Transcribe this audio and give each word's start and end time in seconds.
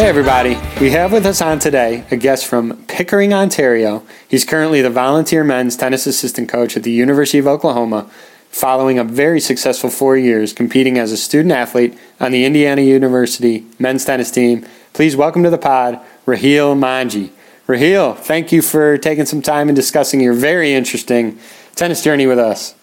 Hey, 0.00 0.08
everybody. 0.08 0.58
We 0.80 0.92
have 0.92 1.12
with 1.12 1.26
us 1.26 1.42
on 1.42 1.58
today 1.58 2.06
a 2.10 2.16
guest 2.16 2.46
from 2.46 2.86
Pickering, 2.86 3.34
Ontario. 3.34 4.02
He's 4.26 4.46
currently 4.46 4.80
the 4.80 4.88
volunteer 4.88 5.44
men's 5.44 5.76
tennis 5.76 6.06
assistant 6.06 6.48
coach 6.48 6.74
at 6.74 6.84
the 6.84 6.90
University 6.90 7.36
of 7.36 7.46
Oklahoma, 7.46 8.10
following 8.48 8.98
a 8.98 9.04
very 9.04 9.40
successful 9.40 9.90
four 9.90 10.16
years 10.16 10.54
competing 10.54 10.98
as 10.98 11.12
a 11.12 11.18
student 11.18 11.52
athlete 11.52 11.98
on 12.18 12.32
the 12.32 12.46
Indiana 12.46 12.80
University 12.80 13.66
men's 13.78 14.06
tennis 14.06 14.30
team. 14.30 14.64
Please 14.94 15.16
welcome 15.16 15.42
to 15.42 15.50
the 15.50 15.58
pod, 15.58 16.00
Raheel 16.24 16.74
Manji. 16.74 17.30
Raheel, 17.66 18.14
thank 18.14 18.52
you 18.52 18.62
for 18.62 18.96
taking 18.96 19.26
some 19.26 19.42
time 19.42 19.68
and 19.68 19.76
discussing 19.76 20.18
your 20.18 20.32
very 20.32 20.72
interesting 20.72 21.38
tennis 21.76 22.02
journey 22.02 22.26
with 22.26 22.38
us. 22.38 22.74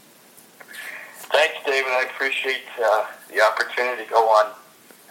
Thanks, 1.32 1.56
David. 1.66 1.90
I 1.90 2.04
appreciate 2.14 2.62
uh, 2.80 3.08
the 3.34 3.42
opportunity 3.42 4.04
to 4.04 4.10
go 4.12 4.24
on 4.30 4.54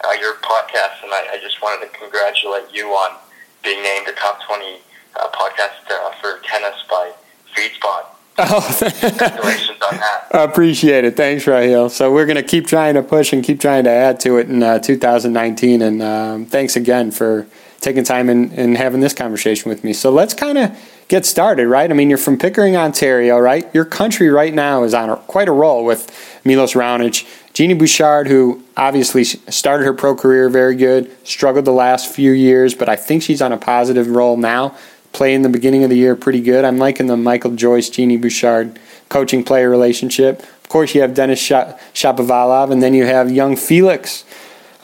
uh, 0.05 0.11
your 0.19 0.35
podcast, 0.35 1.03
and 1.03 1.11
I, 1.11 1.27
I, 1.33 1.39
just 1.41 1.61
wanted 1.61 1.85
to 1.85 1.97
congratulate 1.97 2.65
you 2.73 2.89
on 2.89 3.17
being 3.63 3.81
named 3.81 4.07
a 4.07 4.13
top 4.13 4.39
20 4.45 4.77
uh, 5.15 5.27
podcast 5.29 5.89
uh, 5.89 6.11
for 6.21 6.39
tennis 6.43 6.75
by 6.89 7.11
FeedSpot. 7.55 8.05
Oh, 8.39 8.77
congratulations 9.01 9.81
on 9.81 9.97
that. 9.97 10.27
I 10.31 10.43
appreciate 10.43 11.05
it. 11.05 11.17
Thanks, 11.17 11.47
Raheel. 11.47 11.89
So 11.89 12.13
we're 12.13 12.27
going 12.27 12.37
to 12.37 12.43
keep 12.43 12.67
trying 12.67 12.93
to 12.93 13.01
push 13.01 13.33
and 13.33 13.43
keep 13.43 13.59
trying 13.59 13.85
to 13.85 13.89
add 13.89 14.19
to 14.21 14.37
it 14.37 14.47
in 14.47 14.61
uh, 14.61 14.77
2019. 14.77 15.81
And 15.81 16.01
um, 16.03 16.45
thanks 16.45 16.75
again 16.75 17.09
for 17.09 17.47
taking 17.81 18.03
time 18.03 18.29
and, 18.29 18.51
and 18.53 18.77
having 18.77 18.99
this 18.99 19.13
conversation 19.13 19.69
with 19.69 19.83
me. 19.83 19.93
So 19.93 20.11
let's 20.11 20.35
kind 20.35 20.59
of 20.59 20.77
get 21.07 21.25
started, 21.25 21.67
right? 21.67 21.89
I 21.89 21.93
mean, 21.93 22.09
you're 22.09 22.17
from 22.17 22.37
Pickering, 22.37 22.75
Ontario, 22.75 23.39
right? 23.39 23.73
Your 23.73 23.85
country 23.85 24.29
right 24.29 24.53
now 24.53 24.83
is 24.83 24.93
on 24.93 25.09
a, 25.09 25.15
quite 25.15 25.47
a 25.47 25.51
roll 25.51 25.83
with 25.83 26.11
Milos 26.43 26.73
Raonic, 26.73 27.25
Genie 27.57 27.73
Bouchard, 27.73 28.27
who 28.27 28.63
obviously 28.77 29.23
started 29.23 29.83
her 29.83 29.93
pro 29.95 30.13
career 30.13 30.47
very 30.47 30.75
good, 30.75 31.09
struggled 31.27 31.65
the 31.65 31.71
last 31.71 32.13
few 32.13 32.31
years, 32.31 32.75
but 32.75 32.87
I 32.87 32.95
think 32.95 33.23
she's 33.23 33.41
on 33.41 33.51
a 33.51 33.57
positive 33.57 34.07
roll 34.09 34.37
now. 34.37 34.75
Playing 35.11 35.41
the 35.41 35.49
beginning 35.49 35.83
of 35.83 35.89
the 35.89 35.97
year 35.97 36.15
pretty 36.15 36.39
good. 36.39 36.63
I'm 36.63 36.77
liking 36.77 37.07
the 37.07 37.17
Michael 37.17 37.55
Joyce, 37.55 37.89
Genie 37.89 38.17
Bouchard 38.17 38.77
coaching 39.09 39.43
player 39.43 39.71
relationship. 39.71 40.41
Of 40.41 40.69
course, 40.69 40.93
you 40.93 41.01
have 41.01 41.15
Denis 41.15 41.41
Shapovalov, 41.41 42.71
and 42.71 42.83
then 42.83 42.93
you 42.93 43.07
have 43.07 43.31
young 43.31 43.55
Felix. 43.55 44.23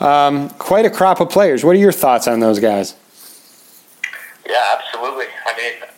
Um, 0.00 0.50
quite 0.50 0.84
a 0.84 0.90
crop 0.90 1.20
of 1.20 1.30
players. 1.30 1.62
What 1.62 1.76
are 1.76 1.78
your 1.78 1.92
thoughts 1.92 2.26
on 2.26 2.40
those 2.40 2.58
guys? 2.58 2.96
Yeah, 4.48 4.76
absolutely. 4.76 5.26
I 5.46 5.56
mean, 5.56 5.88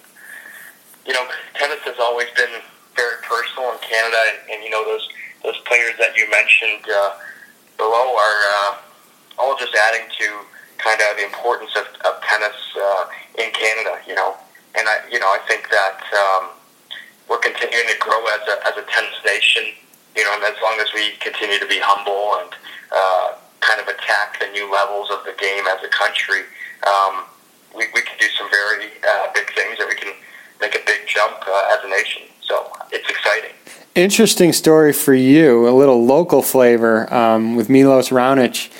you 1.07 1.15
know, 1.15 1.27
tennis 1.55 1.81
has 1.87 1.97
always 1.99 2.29
been 2.37 2.61
very 2.95 3.17
personal 3.23 3.73
in 3.73 3.79
Canada, 3.79 4.19
and, 4.29 4.57
and 4.57 4.63
you 4.63 4.69
know 4.69 4.85
those 4.85 5.09
those 5.47 5.57
players 5.63 5.95
that 6.03 6.19
you 6.19 6.27
mentioned 6.29 6.83
uh, 6.91 7.15
below 7.79 8.19
are 8.19 8.39
uh, 8.59 8.73
all 9.39 9.55
just 9.57 9.73
adding 9.79 10.11
to 10.19 10.27
kind 10.83 10.99
of 10.99 11.17
the 11.17 11.25
importance 11.25 11.71
of, 11.79 11.87
of 12.03 12.19
tennis 12.27 12.59
uh, 12.75 13.07
in 13.39 13.55
Canada. 13.55 14.03
You 14.11 14.19
know, 14.19 14.35
and 14.75 14.91
I 14.91 15.07
you 15.07 15.23
know 15.23 15.31
I 15.31 15.39
think 15.47 15.71
that 15.71 16.03
um, 16.11 16.51
we're 17.31 17.39
continuing 17.39 17.87
to 17.87 17.99
grow 18.03 18.19
as 18.35 18.43
a 18.51 18.55
as 18.67 18.75
a 18.75 18.85
tennis 18.91 19.15
nation. 19.25 19.71
You 20.19 20.27
know, 20.27 20.35
and 20.35 20.43
as 20.45 20.59
long 20.61 20.83
as 20.83 20.91
we 20.93 21.15
continue 21.23 21.63
to 21.63 21.69
be 21.71 21.79
humble 21.79 22.43
and 22.43 22.51
uh, 22.91 23.39
kind 23.61 23.79
of 23.79 23.87
attack 23.87 24.41
the 24.41 24.51
new 24.51 24.67
levels 24.67 25.11
of 25.15 25.23
the 25.25 25.37
game 25.39 25.65
as 25.71 25.79
a 25.85 25.93
country, 25.93 26.43
um, 26.89 27.29
we, 27.77 27.85
we 27.95 28.01
can 28.01 28.17
do 28.19 28.27
some 28.35 28.49
very 28.49 28.97
uh, 29.05 29.29
big 29.35 29.53
things 29.53 29.77
and 29.79 29.87
we 29.87 29.95
can 29.95 30.17
make 30.59 30.75
a 30.75 30.81
big 30.87 31.05
jump 31.07 31.37
uh, 31.47 31.77
as 31.77 31.85
a 31.85 31.89
nation. 31.93 32.23
So 32.41 32.73
it's 32.91 33.05
exciting. 33.11 33.53
Interesting 33.97 34.53
story 34.53 34.93
for 34.93 35.15
you, 35.15 35.67
a 35.67 35.73
little 35.73 36.05
local 36.05 36.43
flavor 36.43 37.11
um, 37.13 37.57
with 37.57 37.71
Milos 37.71 38.11
Raonic. 38.11 38.71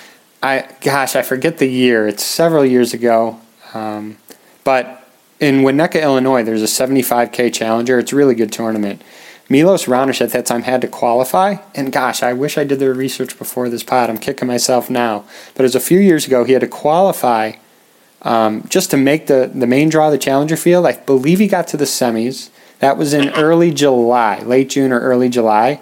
I 0.43 0.69
gosh, 0.79 1.15
I 1.15 1.23
forget 1.23 1.57
the 1.57 1.65
year. 1.65 2.07
It's 2.07 2.23
several 2.23 2.63
years 2.63 2.93
ago, 2.93 3.41
um, 3.73 4.17
but 4.63 5.09
in 5.39 5.61
Winnetka, 5.61 6.03
Illinois, 6.03 6.43
there's 6.43 6.61
a 6.61 6.65
75k 6.65 7.51
challenger. 7.51 7.97
It's 7.97 8.13
a 8.13 8.15
really 8.15 8.35
good 8.35 8.51
tournament. 8.51 9.01
Milos 9.49 9.85
Raonic 9.85 10.21
at 10.21 10.33
that 10.33 10.45
time 10.45 10.61
had 10.61 10.81
to 10.81 10.87
qualify, 10.87 11.55
and 11.73 11.91
gosh, 11.91 12.21
I 12.21 12.33
wish 12.33 12.55
I 12.55 12.63
did 12.63 12.77
the 12.77 12.93
research 12.93 13.39
before 13.39 13.69
this 13.69 13.81
pod. 13.81 14.11
I'm 14.11 14.19
kicking 14.19 14.47
myself 14.47 14.87
now, 14.87 15.25
but 15.55 15.61
it 15.61 15.63
was 15.63 15.75
a 15.75 15.79
few 15.79 15.97
years 15.97 16.27
ago. 16.27 16.43
He 16.43 16.53
had 16.53 16.61
to 16.61 16.67
qualify 16.67 17.53
um, 18.21 18.67
just 18.69 18.91
to 18.91 18.97
make 18.97 19.25
the, 19.25 19.49
the 19.51 19.65
main 19.65 19.89
draw 19.89 20.09
of 20.09 20.11
the 20.11 20.19
Challenger 20.19 20.57
field. 20.57 20.85
I 20.85 20.91
believe 20.91 21.39
he 21.39 21.47
got 21.47 21.67
to 21.69 21.77
the 21.77 21.85
semis. 21.85 22.51
That 22.79 22.97
was 22.97 23.13
in 23.13 23.29
early 23.29 23.71
July, 23.71 24.39
late 24.39 24.69
June 24.69 24.91
or 24.91 24.99
early 24.99 25.29
July. 25.29 25.79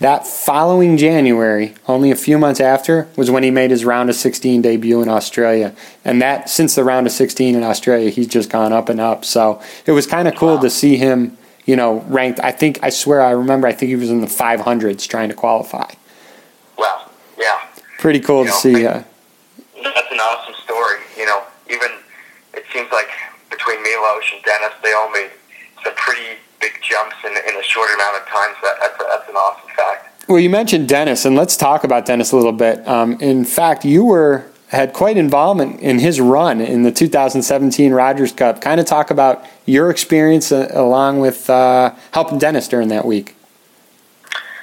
That 0.00 0.26
following 0.26 0.96
January, 0.96 1.74
only 1.86 2.10
a 2.10 2.16
few 2.16 2.36
months 2.36 2.58
after, 2.58 3.08
was 3.16 3.30
when 3.30 3.44
he 3.44 3.52
made 3.52 3.70
his 3.70 3.84
round 3.84 4.10
of 4.10 4.16
16 4.16 4.60
debut 4.60 5.00
in 5.00 5.08
Australia. 5.08 5.74
And 6.04 6.20
that, 6.20 6.50
since 6.50 6.74
the 6.74 6.82
round 6.82 7.06
of 7.06 7.12
16 7.12 7.54
in 7.54 7.62
Australia, 7.62 8.10
he's 8.10 8.26
just 8.26 8.50
gone 8.50 8.72
up 8.72 8.88
and 8.88 9.00
up. 9.00 9.24
So 9.24 9.62
it 9.86 9.92
was 9.92 10.06
kind 10.08 10.26
of 10.26 10.34
cool 10.34 10.56
wow. 10.56 10.62
to 10.62 10.70
see 10.70 10.96
him, 10.96 11.38
you 11.66 11.76
know, 11.76 12.00
ranked. 12.08 12.40
I 12.40 12.50
think, 12.50 12.80
I 12.82 12.90
swear, 12.90 13.22
I 13.22 13.30
remember, 13.30 13.68
I 13.68 13.72
think 13.72 13.90
he 13.90 13.96
was 13.96 14.10
in 14.10 14.20
the 14.20 14.26
500s 14.26 15.06
trying 15.08 15.28
to 15.28 15.36
qualify. 15.36 15.92
Wow, 16.76 17.08
yeah. 17.38 17.60
Pretty 17.98 18.18
cool 18.18 18.40
you 18.40 18.46
to 18.46 18.50
know, 18.50 18.56
see. 18.56 18.86
Uh, 18.86 19.04
that's 19.84 20.12
an 20.12 20.18
awesome 20.18 20.54
story, 20.64 20.98
you 21.16 21.26
know 21.26 21.44
even 21.72 21.88
it 22.54 22.64
seems 22.72 22.90
like 22.92 23.08
between 23.50 23.82
Milos 23.82 24.24
and 24.34 24.44
Denis, 24.44 24.74
they 24.82 24.92
all 24.92 25.10
made 25.10 25.30
some 25.84 25.94
pretty 25.94 26.38
big 26.60 26.72
jumps 26.82 27.16
in, 27.24 27.32
in 27.32 27.58
a 27.58 27.62
short 27.62 27.90
amount 27.94 28.16
of 28.16 28.28
time. 28.28 28.54
So 28.60 28.68
that, 28.68 28.76
that's, 28.80 29.00
a, 29.00 29.04
that's 29.08 29.28
an 29.28 29.36
awesome 29.36 29.70
fact. 29.76 30.28
Well, 30.28 30.38
you 30.38 30.50
mentioned 30.50 30.88
Denis, 30.88 31.24
and 31.24 31.36
let's 31.36 31.56
talk 31.56 31.84
about 31.84 32.06
Denis 32.06 32.32
a 32.32 32.36
little 32.36 32.52
bit. 32.52 32.86
Um, 32.86 33.20
in 33.20 33.44
fact, 33.44 33.84
you 33.84 34.04
were 34.04 34.46
had 34.68 34.94
quite 34.94 35.18
involvement 35.18 35.80
in 35.80 35.98
his 35.98 36.18
run 36.18 36.58
in 36.58 36.82
the 36.82 36.90
2017 36.90 37.92
Rogers 37.92 38.32
Cup. 38.32 38.62
Kind 38.62 38.80
of 38.80 38.86
talk 38.86 39.10
about 39.10 39.44
your 39.66 39.90
experience 39.90 40.50
uh, 40.50 40.68
along 40.70 41.20
with 41.20 41.50
uh, 41.50 41.94
helping 42.12 42.38
Denis 42.38 42.68
during 42.68 42.88
that 42.88 43.04
week. 43.04 43.36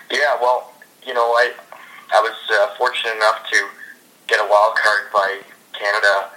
Yeah, 0.09 0.35
well, 0.41 0.73
you 1.05 1.13
know, 1.13 1.21
I 1.21 1.53
I 2.11 2.21
was 2.21 2.35
uh, 2.51 2.75
fortunate 2.77 3.17
enough 3.17 3.47
to 3.51 3.67
get 4.25 4.39
a 4.39 4.47
wild 4.49 4.75
card 4.75 5.11
by 5.13 5.41
Canada 5.73 6.31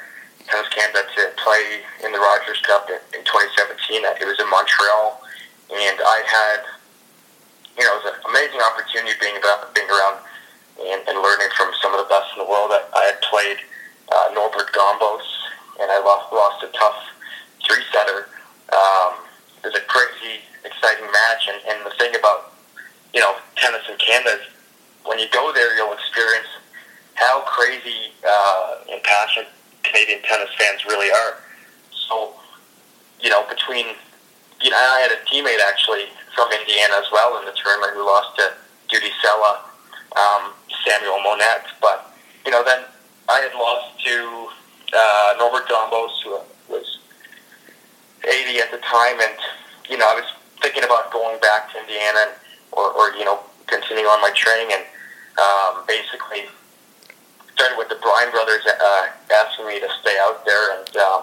Tennis 0.52 0.68
Canada 0.68 1.00
to 1.16 1.32
play 1.40 1.80
in 2.04 2.12
the 2.12 2.20
Rogers 2.20 2.60
Cup 2.68 2.84
in, 2.92 3.00
in 3.16 3.24
2017. 3.24 4.04
It 4.20 4.28
was 4.28 4.36
in 4.36 4.44
Montreal, 4.52 5.24
and 5.72 5.96
I 5.96 6.20
had, 6.28 6.60
you 7.80 7.88
know, 7.88 7.96
it 7.96 8.04
was 8.04 8.12
an 8.12 8.20
amazing 8.28 8.60
opportunity 8.60 9.16
being 9.16 9.40
about 9.40 9.72
being 9.72 9.88
around 9.88 10.20
and, 10.76 11.00
and 11.08 11.16
learning 11.24 11.48
from 11.56 11.72
some 11.80 11.96
of 11.96 12.04
the 12.04 12.08
best 12.12 12.36
in 12.36 12.44
the 12.44 12.48
world. 12.48 12.68
I, 12.68 12.84
I 12.92 13.02
had 13.16 13.18
played 13.24 13.64
uh, 14.12 14.36
Norbert 14.36 14.76
Gombos, 14.76 15.24
and 15.80 15.88
I 15.88 16.04
lost 16.04 16.28
lost 16.36 16.60
a 16.60 16.70
tough 16.76 17.00
three 17.64 17.80
setter. 17.88 18.28
Um, 18.76 19.24
it 19.64 19.72
was 19.72 19.76
a 19.80 19.84
crazy, 19.88 20.44
exciting 20.68 21.08
match, 21.08 21.48
and, 21.48 21.64
and 21.64 21.76
the 21.88 21.96
thing 21.96 22.12
about 22.12 22.52
you 23.16 23.24
know 23.24 23.40
tennis 23.56 23.88
in 23.88 23.96
Canada 23.96 24.36
is 24.36 24.44
when 25.08 25.16
you 25.16 25.32
go 25.32 25.48
there, 25.56 25.72
you'll 25.80 25.96
experience 25.96 26.60
how 27.16 27.40
crazy 27.48 28.12
uh, 28.20 28.92
and 28.92 29.00
passionate 29.00 29.48
Canadian 29.92 30.22
tennis 30.22 30.48
fans 30.58 30.84
really 30.86 31.10
are. 31.10 31.36
So, 32.08 32.34
you 33.20 33.28
know, 33.28 33.44
between 33.48 33.86
you 34.62 34.70
know, 34.70 34.78
I 34.78 35.02
had 35.02 35.10
a 35.10 35.20
teammate 35.26 35.60
actually 35.68 36.06
from 36.34 36.50
Indiana 36.52 36.94
as 37.02 37.10
well 37.12 37.38
in 37.38 37.44
the 37.44 37.52
tournament 37.52 37.92
who 37.94 38.06
lost 38.06 38.38
to 38.38 38.54
Dudi 38.88 39.10
Sela, 39.20 39.58
um, 40.16 40.54
Samuel 40.86 41.20
Monette, 41.20 41.66
but 41.80 42.14
you 42.46 42.52
know, 42.52 42.62
then 42.64 42.84
I 43.28 43.40
had 43.40 43.54
lost 43.58 43.98
to 44.06 44.48
uh, 44.94 45.34
Norbert 45.38 45.68
Gombos, 45.68 46.14
who 46.24 46.38
was 46.72 46.98
80 48.24 48.58
at 48.60 48.70
the 48.70 48.78
time, 48.78 49.18
and 49.20 49.36
you 49.90 49.98
know, 49.98 50.06
I 50.06 50.14
was 50.14 50.24
thinking 50.62 50.84
about 50.84 51.12
going 51.12 51.40
back 51.40 51.72
to 51.72 51.80
Indiana 51.80 52.38
or, 52.70 52.92
or 52.92 53.14
you 53.16 53.24
know, 53.24 53.40
continuing 53.66 54.06
on 54.06 54.20
my 54.20 54.30
training, 54.30 54.70
and 54.72 54.84
um, 55.42 55.84
basically 55.88 56.46
started 57.62 57.78
with 57.78 57.88
the 57.88 58.02
Bryan 58.02 58.30
brothers 58.32 58.66
uh, 58.66 59.06
asking 59.30 59.66
me 59.66 59.78
to 59.78 59.86
stay 60.02 60.18
out 60.18 60.44
there, 60.44 60.78
and 60.78 60.96
um, 60.96 61.22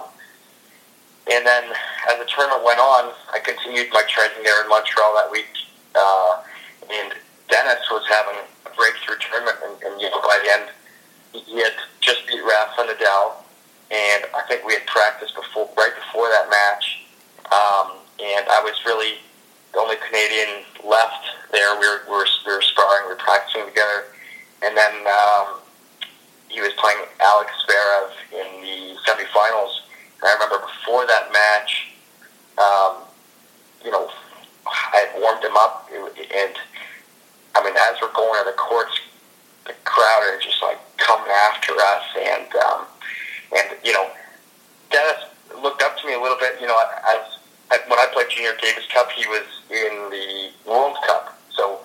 and 1.27 1.45
then 1.45 1.63
as 2.07 2.15
the 2.15 2.25
tournament 2.31 2.63
went 2.63 2.79
on, 2.79 3.11
I 3.33 3.39
continued 3.43 3.91
my 3.91 4.03
training 4.07 4.39
there 4.43 4.63
in 4.63 4.69
Montreal 4.69 5.19
that 5.19 5.29
week, 5.29 5.51
uh, 5.95 6.39
and 6.87 7.11
Denis 7.51 7.83
was 7.91 8.07
having 8.07 8.39
a 8.39 8.71
breakthrough 8.71 9.19
tournament, 9.19 9.57
and, 9.67 9.75
and 9.83 10.01
you 10.01 10.09
know 10.09 10.21
by 10.21 10.39
the 10.39 10.49
end 10.49 10.65
he 11.35 11.59
had 11.59 11.75
just 11.99 12.25
beat 12.25 12.39
Rafa 12.39 12.87
Nadal, 12.87 13.43
and 13.91 14.23
I 14.31 14.47
think 14.47 14.63
we 14.63 14.79
had 14.79 14.87
practiced 14.87 15.35
before 15.35 15.67
right 15.75 15.91
before 15.91 16.31
that 16.31 16.47
match, 16.47 17.03
um, 17.51 17.99
and 18.15 18.47
I 18.47 18.63
was 18.63 18.79
really 18.87 19.19
the 19.73 19.79
only 19.79 19.97
Canadian 20.07 20.63
left 20.87 21.35
there. 21.51 21.75
We 21.75 21.83
were, 21.83 21.99
we 22.07 22.15
were, 22.15 22.31
we 22.47 22.53
were 22.55 22.63
sparring, 22.63 23.11
we 23.11 23.19
were 23.19 23.19
practicing 23.19 23.67
together, 23.67 24.15
and 24.63 24.77
then. 24.77 25.03
Um, 25.03 25.58
he 26.49 26.61
was 26.61 26.73
playing 26.73 26.99
Alex 27.21 27.51
Zverev 27.65 28.09
in 28.33 28.61
the 28.61 28.95
semifinals. 29.05 29.85
And 30.19 30.27
I 30.27 30.33
remember 30.33 30.65
before 30.65 31.05
that 31.07 31.31
match, 31.31 31.93
um, 32.57 33.07
you 33.85 33.91
know, 33.91 34.09
I 34.67 35.07
had 35.07 35.21
warmed 35.21 35.43
him 35.43 35.55
up, 35.55 35.89
and 35.93 36.53
I 37.55 37.63
mean, 37.63 37.73
as 37.77 37.95
we're 38.01 38.13
going 38.13 38.43
to 38.43 38.51
the 38.51 38.57
courts, 38.57 38.99
the 39.65 39.73
crowd 39.85 40.21
are 40.27 40.39
just 40.39 40.61
like 40.61 40.77
coming 40.97 41.31
after 41.47 41.73
us, 41.73 42.03
and 42.17 42.55
um, 42.55 42.85
And 43.55 43.77
you 43.83 43.93
know, 43.93 44.09
Denis 44.91 45.25
looked 45.61 45.81
up 45.81 45.97
to 45.97 46.07
me 46.07 46.13
a 46.13 46.21
little 46.21 46.37
bit. 46.37 46.59
You 46.61 46.67
know, 46.67 46.77
as 47.07 47.39
when 47.87 47.99
I 47.99 48.07
played 48.13 48.27
Junior 48.29 48.53
Davis 48.61 48.85
Cup, 48.93 49.09
he 49.11 49.25
was 49.27 49.45
in 49.69 50.09
the 50.09 50.51
World 50.69 50.97
Cup. 51.05 51.37
So, 51.55 51.81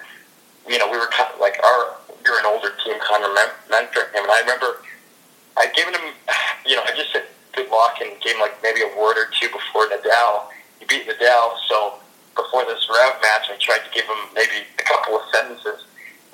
you 0.69 0.79
know, 0.79 0.91
we 0.91 0.99
were 0.99 1.09
kind 1.09 1.33
of 1.33 1.41
like 1.41 1.59
our 1.65 1.97
we 2.25 2.31
were 2.31 2.39
an 2.39 2.47
older 2.47 2.74
team, 2.85 3.01
kind 3.01 3.25
of 3.25 3.33
mentoring 3.67 4.13
him. 4.13 4.23
And 4.23 4.33
I 4.33 4.41
remember 4.41 4.85
I'd 5.57 5.73
given 5.75 5.95
him, 5.95 6.15
you 6.67 6.77
know, 6.77 6.85
I 6.85 6.93
just 6.97 7.13
said 7.13 7.25
good 7.53 7.71
luck 7.71 7.99
and 8.03 8.11
gave 8.21 8.35
him 8.35 8.41
like 8.41 8.61
maybe 8.63 8.83
a 8.83 8.91
word 8.99 9.17
or 9.17 9.29
two 9.33 9.49
before 9.49 9.89
Nadal. 9.89 10.51
He 10.79 10.87
beat 10.87 11.07
Nadal, 11.07 11.57
so 11.69 11.99
before 12.35 12.65
this 12.65 12.87
round 12.91 13.15
match, 13.23 13.47
I 13.51 13.57
tried 13.61 13.87
to 13.87 13.91
give 13.95 14.05
him 14.05 14.21
maybe 14.35 14.67
a 14.79 14.83
couple 14.83 15.17
of 15.17 15.23
sentences, 15.33 15.87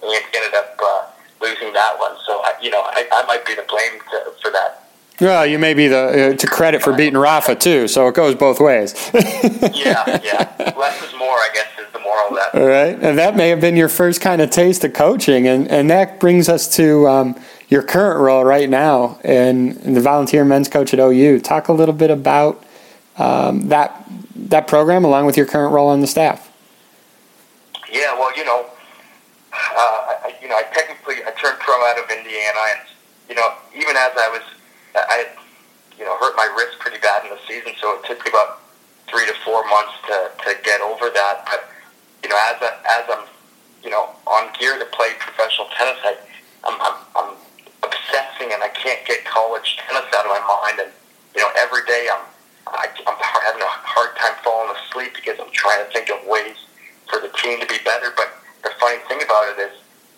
and 0.02 0.10
he 0.10 0.16
ended 0.34 0.54
up 0.54 0.78
uh, 0.82 1.06
losing 1.40 1.72
that 1.72 1.98
one. 1.98 2.16
So, 2.26 2.40
I, 2.40 2.54
you 2.60 2.70
know, 2.70 2.80
I, 2.80 3.06
I 3.12 3.26
might 3.26 3.44
be 3.44 3.54
to 3.54 3.64
blame 3.68 4.00
to, 4.10 4.32
for 4.42 4.50
that. 4.50 4.88
Well, 5.20 5.44
you 5.44 5.58
may 5.58 5.74
be 5.74 5.86
the 5.86 6.32
uh, 6.32 6.36
to 6.36 6.46
credit 6.46 6.82
for 6.82 6.94
beating 6.94 7.18
Rafa 7.18 7.54
too, 7.54 7.88
so 7.88 8.08
it 8.08 8.14
goes 8.14 8.34
both 8.34 8.58
ways. 8.58 8.94
yeah, 9.12 10.18
yeah. 10.24 10.72
Less 10.78 11.02
is 11.02 11.12
more, 11.18 11.36
I 11.36 11.50
guess, 11.52 11.68
is 12.24 12.30
the 12.30 12.34
that. 12.36 12.60
All 12.60 12.68
right, 12.68 12.98
and 13.00 13.18
that 13.18 13.36
may 13.36 13.48
have 13.48 13.60
been 13.60 13.76
your 13.76 13.88
first 13.88 14.20
kind 14.20 14.40
of 14.40 14.50
taste 14.50 14.84
of 14.84 14.92
coaching, 14.92 15.46
and 15.46 15.68
and 15.68 15.90
that 15.90 16.20
brings 16.20 16.48
us 16.48 16.74
to 16.76 17.06
um, 17.08 17.40
your 17.68 17.82
current 17.82 18.20
role 18.20 18.44
right 18.44 18.68
now 18.68 19.18
in, 19.22 19.78
in, 19.82 19.94
the 19.94 20.00
volunteer 20.00 20.44
men's 20.44 20.68
coach 20.68 20.92
at 20.92 20.98
OU. 20.98 21.40
Talk 21.40 21.68
a 21.68 21.72
little 21.72 21.94
bit 21.94 22.10
about 22.10 22.64
um, 23.16 23.68
that 23.68 24.04
that 24.34 24.66
program, 24.66 25.04
along 25.04 25.26
with 25.26 25.36
your 25.36 25.46
current 25.46 25.72
role 25.72 25.88
on 25.88 26.00
the 26.00 26.06
staff. 26.06 26.50
Yeah, 27.92 28.14
well, 28.14 28.36
you 28.36 28.44
know, 28.44 28.66
uh, 29.52 29.56
I, 29.56 30.34
you 30.40 30.48
know, 30.48 30.56
I 30.56 30.62
technically 30.72 31.16
I 31.26 31.30
turned 31.32 31.58
pro 31.58 31.74
out 31.74 31.98
of 31.98 32.10
Indiana, 32.10 32.60
and 32.72 32.80
you 33.28 33.34
know, 33.34 33.54
even 33.74 33.96
as 33.96 34.12
I 34.16 34.28
was 34.32 34.42
I 34.94 35.26
had, 35.26 35.28
you 35.98 36.04
know, 36.04 36.16
hurt 36.18 36.34
my 36.36 36.46
wrist 36.56 36.78
pretty 36.78 36.98
bad 36.98 37.24
in 37.24 37.30
the 37.30 37.38
season, 37.46 37.72
so 37.80 37.98
it 37.98 38.04
took 38.04 38.24
me 38.24 38.30
about 38.30 38.60
three 39.08 39.26
to 39.26 39.34
four 39.44 39.66
months 39.68 39.92
to, 40.06 40.30
to 40.44 40.62
get 40.62 40.80
over 40.80 41.10
that. 41.10 41.44
But, 41.46 41.70
you 42.22 42.28
know, 42.28 42.36
as, 42.36 42.56
I, 42.60 42.70
as 43.00 43.04
I'm, 43.08 43.24
you 43.82 43.90
know, 43.90 44.10
on 44.26 44.52
gear 44.58 44.78
to 44.78 44.86
play 44.92 45.16
professional 45.18 45.68
tennis, 45.76 45.98
I, 46.04 46.16
I'm, 46.64 46.76
I'm, 46.80 46.96
I'm 47.16 47.30
obsessing 47.82 48.52
and 48.52 48.62
I 48.62 48.68
can't 48.74 49.00
get 49.06 49.24
college 49.24 49.78
tennis 49.86 50.08
out 50.12 50.24
of 50.24 50.32
my 50.32 50.42
mind. 50.42 50.80
And, 50.84 50.92
you 51.34 51.40
know, 51.40 51.50
every 51.56 51.84
day 51.86 52.08
I'm, 52.12 52.24
I, 52.68 52.86
I'm 53.06 53.18
having 53.18 53.62
a 53.62 53.72
hard 53.86 54.16
time 54.16 54.36
falling 54.44 54.74
asleep 54.76 55.14
because 55.14 55.40
I'm 55.40 55.50
trying 55.52 55.84
to 55.84 55.88
think 55.92 56.10
of 56.10 56.22
ways 56.28 56.56
for 57.08 57.20
the 57.20 57.32
team 57.40 57.60
to 57.60 57.66
be 57.66 57.78
better. 57.84 58.12
But 58.16 58.30
the 58.62 58.70
funny 58.78 59.00
thing 59.08 59.22
about 59.24 59.56
it 59.56 59.58
is 59.58 59.74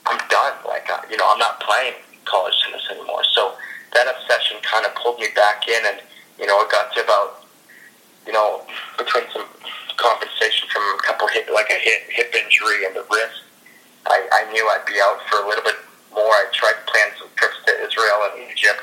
I'm 0.07 0.19
done. 0.29 0.55
Like, 0.67 0.91
uh, 0.91 1.07
you 1.09 1.17
know, 1.17 1.31
I'm 1.31 1.39
not 1.39 1.61
playing 1.61 1.95
college 2.25 2.55
tennis 2.67 2.83
anymore. 2.91 3.23
So, 3.33 3.55
that 3.95 4.09
obsession 4.09 4.57
kind 4.63 4.87
of 4.87 4.95
pulled 4.95 5.21
me 5.21 5.29
back 5.35 5.69
in, 5.69 5.81
and 5.87 6.01
you 6.39 6.47
know, 6.47 6.61
it 6.61 6.71
got 6.71 6.93
to 6.95 7.05
about 7.05 7.45
you 8.27 8.33
know 8.33 8.63
between 8.99 9.25
some 9.33 9.47
compensation 9.97 10.69
from 10.73 10.83
a 10.99 11.03
couple 11.03 11.22
hip, 11.33 11.49
like 11.53 11.71
a 11.71 11.81
hip 11.81 12.09
hip 12.09 12.35
injury 12.35 12.85
and 12.87 12.95
the 12.95 13.05
wrist. 13.11 13.43
I, 14.07 14.29
I 14.33 14.53
knew 14.53 14.63
I'd 14.69 14.87
be 14.87 14.99
out 15.01 15.19
for 15.31 15.43
a 15.43 15.47
little 15.49 15.65
bit 15.65 15.79
more. 16.13 16.33
I 16.33 16.47
tried 16.53 16.77
to 16.79 16.85
plan 16.91 17.09
some 17.19 17.29
trips 17.37 17.57
to 17.67 17.73
Israel 17.81 18.29
and 18.29 18.51
Egypt, 18.51 18.83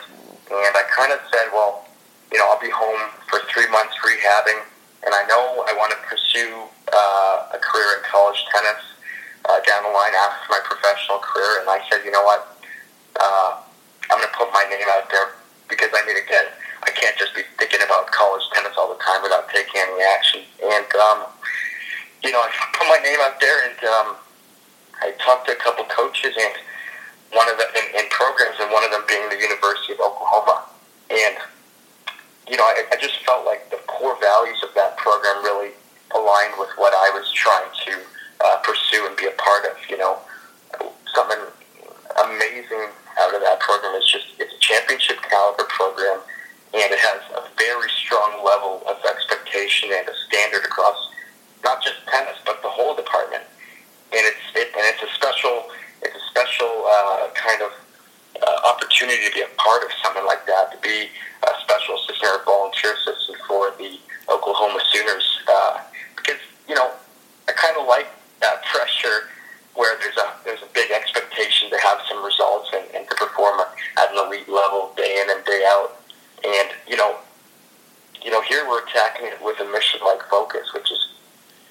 and 0.49 0.73
I 0.73 0.83
kind 0.95 1.11
of 1.11 1.19
said, 1.29 1.51
well, 1.51 1.85
you 2.31 2.37
know, 2.37 2.47
I'll 2.49 2.61
be 2.61 2.71
home 2.71 3.11
for 3.27 3.41
three 3.51 3.67
months 3.69 3.93
rehabbing, 4.01 4.61
and 5.05 5.13
I 5.13 5.25
know 5.27 5.65
I 5.67 5.73
want 5.75 5.91
to 5.91 5.99
pursue 6.07 6.65
uh, 6.93 7.57
a 7.57 7.59
career 7.59 7.99
in 7.99 8.01
college 8.05 8.39
tennis 8.53 8.81
uh, 9.45 9.59
down 9.65 9.83
the 9.83 9.93
line 9.93 10.13
after 10.13 10.45
my 10.49 10.61
professional 10.63 11.19
career. 11.19 11.61
And 11.61 11.69
I 11.69 11.81
said, 11.89 12.05
you 12.05 12.11
know 12.11 12.23
what? 12.23 12.57
Uh, 13.19 13.61
I'm 14.09 14.17
going 14.17 14.29
to 14.29 14.37
put 14.37 14.49
my 14.53 14.65
name 14.69 14.87
out 14.89 15.09
there 15.09 15.37
because 15.67 15.89
I 15.93 16.05
need 16.07 16.17
to 16.17 16.25
get. 16.27 16.53
I 16.81 16.91
can't 16.91 17.17
just 17.17 17.35
be 17.35 17.43
thinking 17.59 17.81
about 17.83 18.09
college 18.09 18.43
tennis 18.53 18.73
all 18.77 18.89
the 18.89 19.01
time 19.03 19.21
without 19.21 19.49
taking 19.49 19.81
any 19.81 20.01
action. 20.15 20.41
You 22.23 22.31
know, 22.31 22.41
I 22.41 22.49
put 22.73 22.87
my 22.87 22.99
name 23.03 23.19
out 23.21 23.39
there, 23.39 23.69
and 23.69 23.79
um, 23.83 24.07
I 25.01 25.11
talked 25.23 25.47
to 25.47 25.53
a 25.53 25.59
couple 25.59 25.85
coaches, 25.85 26.35
and 26.35 26.53
one 27.31 27.47
of 27.49 27.57
them 27.57 27.67
in, 27.75 28.03
in 28.03 28.09
programs, 28.09 28.57
and 28.59 28.71
one 28.71 28.83
of 28.83 28.91
them 28.91 29.03
being 29.07 29.23
the 29.29 29.39
University 29.39 29.93
of 29.93 29.99
Oklahoma. 29.99 30.65
And 31.09 31.37
you 32.49 32.57
know, 32.57 32.65
I, 32.65 32.83
I 32.91 32.95
just 32.99 33.23
felt 33.25 33.45
like 33.45 33.69
the 33.69 33.79
core 33.87 34.17
values 34.19 34.59
of 34.67 34.73
that 34.75 34.97
program 34.97 35.43
really 35.43 35.71
aligned 36.15 36.57
with 36.57 36.69
what 36.75 36.93
I 36.93 37.07
was 37.13 37.31
trying 37.31 37.69
to 37.85 37.93
uh, 38.43 38.57
pursue 38.63 39.05
and 39.07 39.15
be 39.15 39.27
a 39.27 39.35
part 39.37 39.65
of. 39.65 39.77
You 39.89 39.97
know, 39.97 40.19
something 41.15 41.39
amazing 42.25 42.89
out 43.19 43.35
of 43.35 43.41
that 43.41 43.59
program 43.59 43.95
is 43.95 44.07
just 44.09 44.27
it's 44.39 44.53
a 44.53 44.59
championship 44.59 45.21
caliber 45.23 45.65
program, 45.69 46.19
and 46.73 46.91
it 46.91 46.99
has 46.99 47.21
a 47.37 47.47
very 47.55 47.89
strong 48.03 48.43
level 48.43 48.83
of 48.89 48.97
expectation 49.07 49.89
and 49.93 50.07
a 50.09 50.15
standard 50.27 50.65
across 50.65 50.97
not 51.69 51.85
just 51.85 52.01
tennis 52.09 52.41
but 52.45 52.57
the 52.65 52.73
whole 52.73 52.97
department. 52.97 53.45
And 54.09 54.25
it's 54.25 54.41
it, 54.57 54.73
and 54.73 54.83
it's 54.89 55.05
a 55.05 55.11
special 55.13 55.69
it's 56.01 56.17
a 56.17 56.25
special 56.33 56.89
uh, 56.89 57.29
kind 57.37 57.61
of 57.61 57.71
uh, 58.41 58.73
opportunity 58.73 59.21
to 59.29 59.33
be 59.37 59.45
a 59.45 59.51
part 59.61 59.85
of 59.85 59.93
something 60.01 60.25
like 60.25 60.47
that, 60.49 60.73
to 60.73 60.77
be 60.81 61.13
a 61.45 61.51
special 61.61 61.93
assistant 62.01 62.25
or 62.25 62.41
volunteer 62.45 62.97
assistant 62.97 63.37
for 63.45 63.69
the 63.77 64.01
Oklahoma 64.25 64.81
Sooners, 64.89 65.27
uh, 65.45 65.77
because 66.17 66.41
you 66.65 66.73
know 66.73 66.89
I 67.47 67.53
kind 67.53 67.77
of 67.77 67.85
like 67.85 68.09
that 68.41 68.65
pressure 68.65 69.29
where 69.75 69.97
there's 70.01 70.17
a 70.17 70.27
there's 70.43 70.61
a 70.61 70.71
big 70.73 70.91
expectation 70.91 71.69
to 71.69 71.77
have 71.79 71.99
some 72.09 72.25
results 72.25 72.69
and, 72.73 72.85
and 72.95 73.07
to 73.07 73.15
perform 73.15 73.61
at 73.61 74.11
an 74.11 74.17
elite 74.25 74.49
level 74.49 74.91
day 74.97 75.21
in 75.21 75.29
and 75.29 75.45
day 75.45 75.63
out. 75.69 76.01
And 76.43 76.69
you 76.87 76.97
know, 76.97 77.15
you 78.23 78.31
know, 78.31 78.41
here 78.41 78.67
we're 78.67 78.83
attacking 78.85 79.27
it 79.27 79.37
with 79.43 79.59
a 79.59 79.65
mission-like 79.71 80.23
focus, 80.29 80.73
which 80.73 80.91
is 80.91 81.13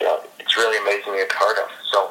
you 0.00 0.06
know 0.06 0.20
it's 0.38 0.56
really 0.56 0.78
amazing 0.80 1.12
to 1.12 1.12
be 1.12 1.22
a 1.22 1.34
part 1.34 1.58
of. 1.58 1.68
So, 1.92 2.10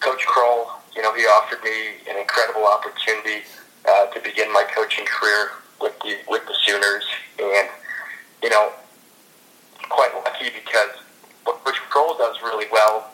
Coach 0.00 0.24
Kroll, 0.26 0.70
you 0.94 1.02
know, 1.02 1.12
he 1.14 1.22
offered 1.22 1.62
me 1.64 1.98
an 2.08 2.18
incredible 2.18 2.66
opportunity 2.66 3.42
uh, 3.88 4.06
to 4.06 4.20
begin 4.20 4.52
my 4.52 4.64
coaching 4.74 5.04
career 5.06 5.50
with 5.80 5.98
the 6.00 6.18
with 6.28 6.46
the 6.46 6.54
Sooners, 6.64 7.04
and 7.38 7.68
you 8.42 8.50
know, 8.50 8.70
quite 9.88 10.14
lucky 10.14 10.50
because 10.54 11.02
what 11.42 11.62
Coach 11.64 11.82
Kroll 11.90 12.16
does 12.16 12.36
really 12.42 12.66
well 12.70 13.10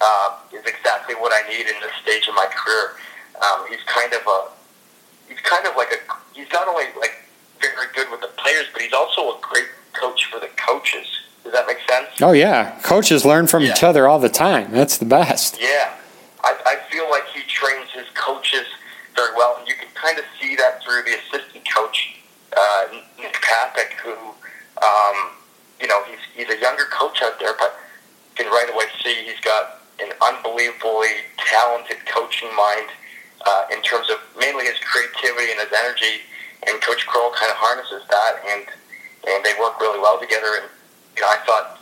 uh, 0.00 0.36
is 0.52 0.64
exactly 0.66 1.14
what 1.14 1.32
I 1.32 1.48
need 1.48 1.66
in 1.66 1.74
this 1.80 1.92
stage 2.02 2.28
of 2.28 2.34
my 2.34 2.46
career. 2.50 2.96
Um, 3.40 3.66
he's 3.68 3.82
kind 3.86 4.12
of 4.12 4.22
a 4.26 4.48
he's 5.28 5.40
kind 5.40 5.66
of 5.66 5.76
like 5.76 5.92
a 5.92 5.98
he's 6.34 6.50
not 6.52 6.67
only 6.78 6.98
like 6.98 7.14
very 7.60 7.86
good 7.94 8.10
with 8.10 8.20
the 8.20 8.28
players, 8.36 8.66
but 8.72 8.82
he's 8.82 8.92
also 8.92 9.36
a 9.36 9.38
great 9.40 9.66
coach 9.92 10.26
for 10.26 10.38
the 10.40 10.48
coaches. 10.56 11.06
Does 11.44 11.52
that 11.52 11.66
make 11.66 11.78
sense? 11.88 12.08
Oh 12.20 12.32
yeah, 12.32 12.78
coaches 12.82 13.24
learn 13.24 13.46
from 13.46 13.62
yeah. 13.62 13.72
each 13.72 13.82
other 13.82 14.06
all 14.06 14.18
the 14.18 14.28
time. 14.28 14.70
That's 14.70 14.98
the 14.98 15.06
best. 15.06 15.58
Yeah, 15.60 15.94
I, 16.44 16.54
I 16.66 16.90
feel 16.90 17.08
like 17.10 17.26
he 17.28 17.42
trains 17.48 17.90
his 17.90 18.06
coaches 18.14 18.66
very 19.14 19.34
well, 19.34 19.56
and 19.58 19.66
you 19.66 19.74
can 19.74 19.88
kind 19.94 20.18
of 20.18 20.24
see 20.40 20.56
that 20.56 20.82
through 20.82 21.02
the 21.04 21.16
assistant 21.18 21.64
coach 21.74 22.16
uh, 22.56 22.84
Nick 23.18 23.34
Papik, 23.34 23.92
who 24.02 24.12
um, 24.12 25.30
you 25.80 25.86
know 25.86 26.02
he's 26.04 26.20
he's 26.34 26.54
a 26.54 26.60
younger 26.60 26.84
coach 26.90 27.22
out 27.22 27.38
there, 27.40 27.54
but 27.58 27.74
you 28.30 28.44
can 28.44 28.52
right 28.52 28.68
away 28.72 28.84
see 29.02 29.24
he's 29.24 29.40
got 29.40 29.80
an 30.00 30.12
unbelievably 30.22 31.26
talented 31.38 31.98
coaching 32.06 32.54
mind 32.54 32.88
uh, 33.46 33.64
in 33.72 33.82
terms 33.82 34.08
of 34.10 34.18
mainly 34.38 34.64
his 34.64 34.78
creativity 34.78 35.50
and 35.50 35.60
his 35.60 35.72
energy. 35.72 36.22
And 36.66 36.80
Coach 36.82 37.06
Kroll 37.06 37.27
kind 37.38 37.54
of 37.54 37.58
harnesses 37.58 38.02
that, 38.10 38.42
and 38.42 38.66
and 39.30 39.38
they 39.46 39.54
work 39.62 39.78
really 39.78 40.02
well 40.02 40.18
together. 40.18 40.58
And 40.58 40.66
you 41.14 41.22
know, 41.22 41.30
I 41.30 41.38
thought, 41.46 41.78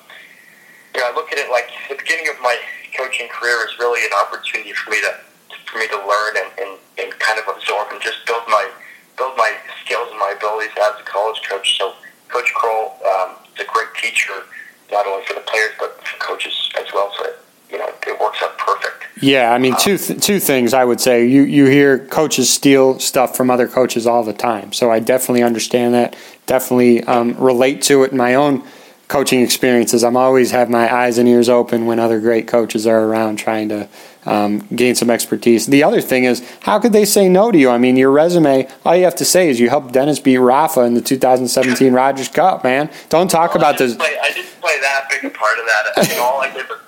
you 0.94 1.00
know, 1.00 1.08
I 1.08 1.12
look 1.16 1.32
at 1.32 1.40
it 1.40 1.48
like 1.48 1.72
the 1.88 1.96
beginning 1.96 2.28
of 2.28 2.36
my 2.44 2.56
coaching 2.96 3.28
career 3.32 3.64
is 3.64 3.72
really 3.80 4.04
an 4.04 4.12
opportunity 4.12 4.72
for 4.76 4.92
me 4.92 5.00
to 5.00 5.12
for 5.64 5.78
me 5.80 5.88
to 5.88 5.98
learn 6.04 6.36
and, 6.36 6.50
and, 6.60 6.72
and 7.00 7.08
kind 7.18 7.40
of 7.40 7.48
absorb 7.48 7.88
and 7.90 8.00
just 8.00 8.20
build 8.28 8.44
my 8.48 8.68
build 9.16 9.36
my 9.36 9.56
skills 9.84 10.12
and 10.12 10.20
my 10.20 10.36
abilities 10.36 10.76
as 10.76 11.00
a 11.00 11.06
college 11.08 11.40
coach. 11.48 11.78
So 11.80 11.96
Coach 12.28 12.52
Kroll 12.54 13.00
um, 13.08 13.40
is 13.56 13.64
a 13.64 13.68
great 13.72 13.88
teacher, 13.96 14.44
not 14.92 15.06
only 15.06 15.24
for 15.24 15.34
the 15.34 15.44
players 15.48 15.72
but 15.80 15.96
for 16.04 16.16
coaches 16.20 16.52
as 16.76 16.86
well. 16.92 17.12
So 17.16 17.32
you 17.70 17.78
know, 17.78 17.88
it 18.06 18.20
works 18.20 18.42
out 18.42 18.56
perfect. 18.58 19.04
Yeah, 19.22 19.52
I 19.52 19.58
mean, 19.58 19.74
two 19.78 19.96
th- 19.96 20.20
two 20.20 20.38
things 20.38 20.74
I 20.74 20.84
would 20.84 21.00
say. 21.00 21.26
You 21.26 21.42
you 21.42 21.66
hear 21.66 21.98
coaches 21.98 22.52
steal 22.52 22.98
stuff 22.98 23.36
from 23.36 23.50
other 23.50 23.66
coaches 23.66 24.06
all 24.06 24.22
the 24.22 24.32
time, 24.32 24.72
so 24.72 24.90
I 24.90 25.00
definitely 25.00 25.42
understand 25.42 25.94
that. 25.94 26.16
Definitely 26.46 27.02
um, 27.04 27.34
relate 27.38 27.82
to 27.82 28.04
it 28.04 28.12
in 28.12 28.18
my 28.18 28.34
own 28.34 28.62
coaching 29.08 29.40
experiences. 29.40 30.02
I'm 30.02 30.16
always 30.16 30.50
have 30.50 30.68
my 30.68 30.92
eyes 30.92 31.18
and 31.18 31.28
ears 31.28 31.48
open 31.48 31.86
when 31.86 31.98
other 31.98 32.20
great 32.20 32.46
coaches 32.48 32.86
are 32.86 33.04
around, 33.04 33.36
trying 33.36 33.68
to 33.68 33.88
um, 34.24 34.66
gain 34.74 34.94
some 34.94 35.10
expertise. 35.10 35.66
The 35.66 35.84
other 35.84 36.00
thing 36.00 36.24
is, 36.24 36.46
how 36.60 36.78
could 36.80 36.92
they 36.92 37.04
say 37.04 37.28
no 37.28 37.52
to 37.52 37.58
you? 37.58 37.70
I 37.70 37.78
mean, 37.78 37.96
your 37.96 38.10
resume, 38.10 38.68
all 38.84 38.96
you 38.96 39.04
have 39.04 39.14
to 39.16 39.24
say 39.24 39.48
is 39.48 39.60
you 39.60 39.68
helped 39.68 39.92
Denis 39.92 40.18
beat 40.18 40.38
Rafa 40.38 40.82
in 40.82 40.94
the 40.94 41.00
2017 41.00 41.92
Rogers 41.92 42.28
Cup, 42.28 42.64
man. 42.64 42.90
Don't 43.08 43.30
talk 43.30 43.50
well, 43.50 43.58
about 43.58 43.78
this. 43.78 43.94
Play, 43.94 44.16
I 44.20 44.32
didn't 44.32 44.60
play 44.60 44.78
that 44.80 45.06
big 45.08 45.24
a 45.24 45.30
part 45.30 45.58
of 45.58 45.66
that. 45.66 46.08
You 46.08 46.16
know, 46.16 46.24
all 46.24 46.40
I 46.40 46.52
did 46.52 46.68
was 46.68 46.80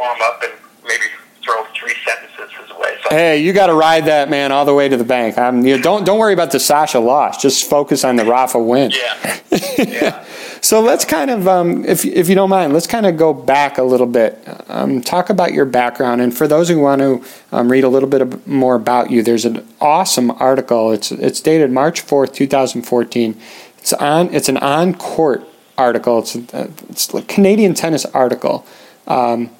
warm 0.00 0.18
up 0.22 0.42
and 0.42 0.52
maybe 0.82 1.04
throw 1.42 1.64
three 1.74 1.94
sentences 2.04 2.50
his 2.58 2.70
way. 2.76 2.96
So 3.02 3.10
hey, 3.10 3.42
you 3.42 3.52
got 3.52 3.66
to 3.66 3.74
ride 3.74 4.06
that 4.06 4.28
man 4.28 4.52
all 4.52 4.64
the 4.64 4.74
way 4.74 4.88
to 4.88 4.96
the 4.96 5.04
bank. 5.04 5.38
I'm, 5.38 5.64
you 5.66 5.76
know, 5.76 5.82
don't 5.82 6.04
don't 6.04 6.18
worry 6.18 6.32
about 6.32 6.50
the 6.50 6.60
Sasha 6.60 6.98
loss. 6.98 7.40
Just 7.40 7.68
focus 7.68 8.04
on 8.04 8.16
the 8.16 8.24
Rafa 8.24 8.58
win. 8.58 8.90
Yeah. 8.90 9.40
yeah. 9.78 10.24
so 10.60 10.80
let's 10.80 11.04
kind 11.04 11.30
of, 11.30 11.46
um, 11.48 11.84
if 11.84 12.04
if 12.04 12.28
you 12.28 12.34
don't 12.34 12.50
mind, 12.50 12.72
let's 12.72 12.86
kind 12.86 13.06
of 13.06 13.16
go 13.16 13.32
back 13.32 13.78
a 13.78 13.82
little 13.82 14.06
bit. 14.06 14.42
Um, 14.68 15.00
talk 15.00 15.30
about 15.30 15.52
your 15.52 15.64
background, 15.64 16.20
and 16.20 16.36
for 16.36 16.46
those 16.48 16.68
who 16.68 16.80
want 16.80 17.00
to 17.00 17.24
um, 17.52 17.70
read 17.70 17.84
a 17.84 17.88
little 17.88 18.08
bit 18.08 18.46
more 18.46 18.74
about 18.74 19.10
you, 19.10 19.22
there's 19.22 19.44
an 19.44 19.66
awesome 19.80 20.30
article. 20.32 20.92
It's 20.92 21.12
it's 21.12 21.40
dated 21.40 21.70
March 21.70 22.00
fourth, 22.00 22.32
two 22.32 22.46
thousand 22.46 22.82
fourteen. 22.82 23.40
It's 23.78 23.92
on. 23.94 24.32
It's 24.34 24.48
an 24.48 24.58
on 24.58 24.94
court 24.94 25.46
article. 25.78 26.18
It's 26.18 26.34
a, 26.36 26.70
it's 26.90 27.12
a 27.12 27.22
Canadian 27.22 27.74
tennis 27.74 28.04
article. 28.06 28.66
Um, 29.06 29.50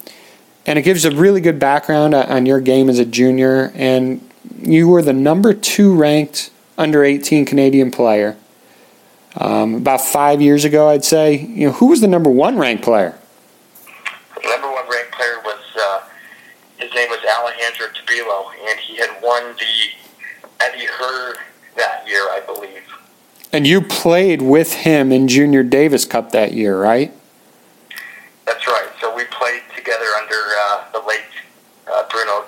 and 0.65 0.77
it 0.77 0.83
gives 0.83 1.05
a 1.05 1.11
really 1.11 1.41
good 1.41 1.59
background 1.59 2.13
on 2.13 2.45
your 2.45 2.59
game 2.59 2.89
as 2.89 2.99
a 2.99 3.05
junior. 3.05 3.71
And 3.75 4.27
you 4.59 4.87
were 4.87 5.01
the 5.01 5.13
number 5.13 5.53
two 5.53 5.95
ranked 5.95 6.51
under 6.77 7.03
18 7.03 7.45
Canadian 7.45 7.91
player. 7.91 8.37
Um, 9.35 9.75
about 9.75 10.01
five 10.01 10.41
years 10.41 10.65
ago, 10.65 10.89
I'd 10.89 11.05
say. 11.05 11.37
You 11.37 11.67
know, 11.67 11.73
who 11.73 11.87
was 11.87 12.01
the 12.01 12.07
number 12.07 12.29
one 12.29 12.57
ranked 12.57 12.83
player? 12.83 13.17
The 14.35 14.49
number 14.49 14.71
one 14.71 14.89
ranked 14.89 15.13
player 15.13 15.39
was 15.43 15.61
uh, 15.79 16.01
his 16.77 16.93
name 16.93 17.09
was 17.09 17.19
Alejandro 17.19 17.87
Tabilo, 17.87 18.51
and 18.69 18.79
he 18.79 18.97
had 18.97 19.09
won 19.21 19.55
the 19.57 20.41
Eddie 20.59 20.85
Herr 20.85 21.35
that 21.77 22.05
year, 22.07 22.23
I 22.29 22.41
believe. 22.45 22.83
And 23.53 23.67
you 23.67 23.81
played 23.81 24.41
with 24.41 24.73
him 24.73 25.11
in 25.11 25.27
Junior 25.27 25.63
Davis 25.63 26.05
Cup 26.05 26.31
that 26.31 26.53
year, 26.53 26.79
right? 26.79 27.13
That's 28.45 28.65
right. 28.67 28.89
So 28.99 29.15
we 29.15 29.25
played 29.25 29.61
together 29.75 30.05
under 30.21 30.35
uh, 30.35 30.83
the 30.93 30.99
late 31.07 31.21
uh, 31.91 32.03
Bruno 32.09 32.43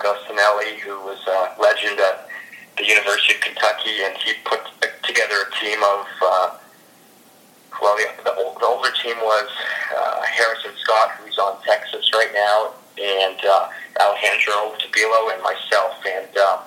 Agostinelli, 0.64 0.78
who 0.80 0.98
was 1.00 1.18
a 1.26 1.60
legend 1.60 1.98
at 2.00 2.28
the 2.76 2.86
University 2.86 3.34
of 3.34 3.40
Kentucky, 3.40 4.02
and 4.02 4.16
he 4.18 4.32
put 4.44 4.60
together 5.02 5.34
a 5.48 5.64
team 5.64 5.78
of, 5.82 6.06
uh, 6.22 6.50
well, 7.80 7.96
the, 7.96 8.06
the, 8.24 8.30
the 8.60 8.66
older 8.66 8.90
team 9.02 9.16
was 9.18 9.48
uh, 9.96 10.22
Harrison 10.22 10.72
Scott, 10.82 11.10
who's 11.22 11.38
on 11.38 11.60
Texas 11.62 12.10
right 12.12 12.32
now, 12.32 12.72
and 12.98 13.38
uh, 13.44 13.68
Alejandro 14.00 14.74
Tabilo 14.78 15.32
and 15.34 15.42
myself, 15.42 15.94
and 16.06 16.36
um, 16.36 16.60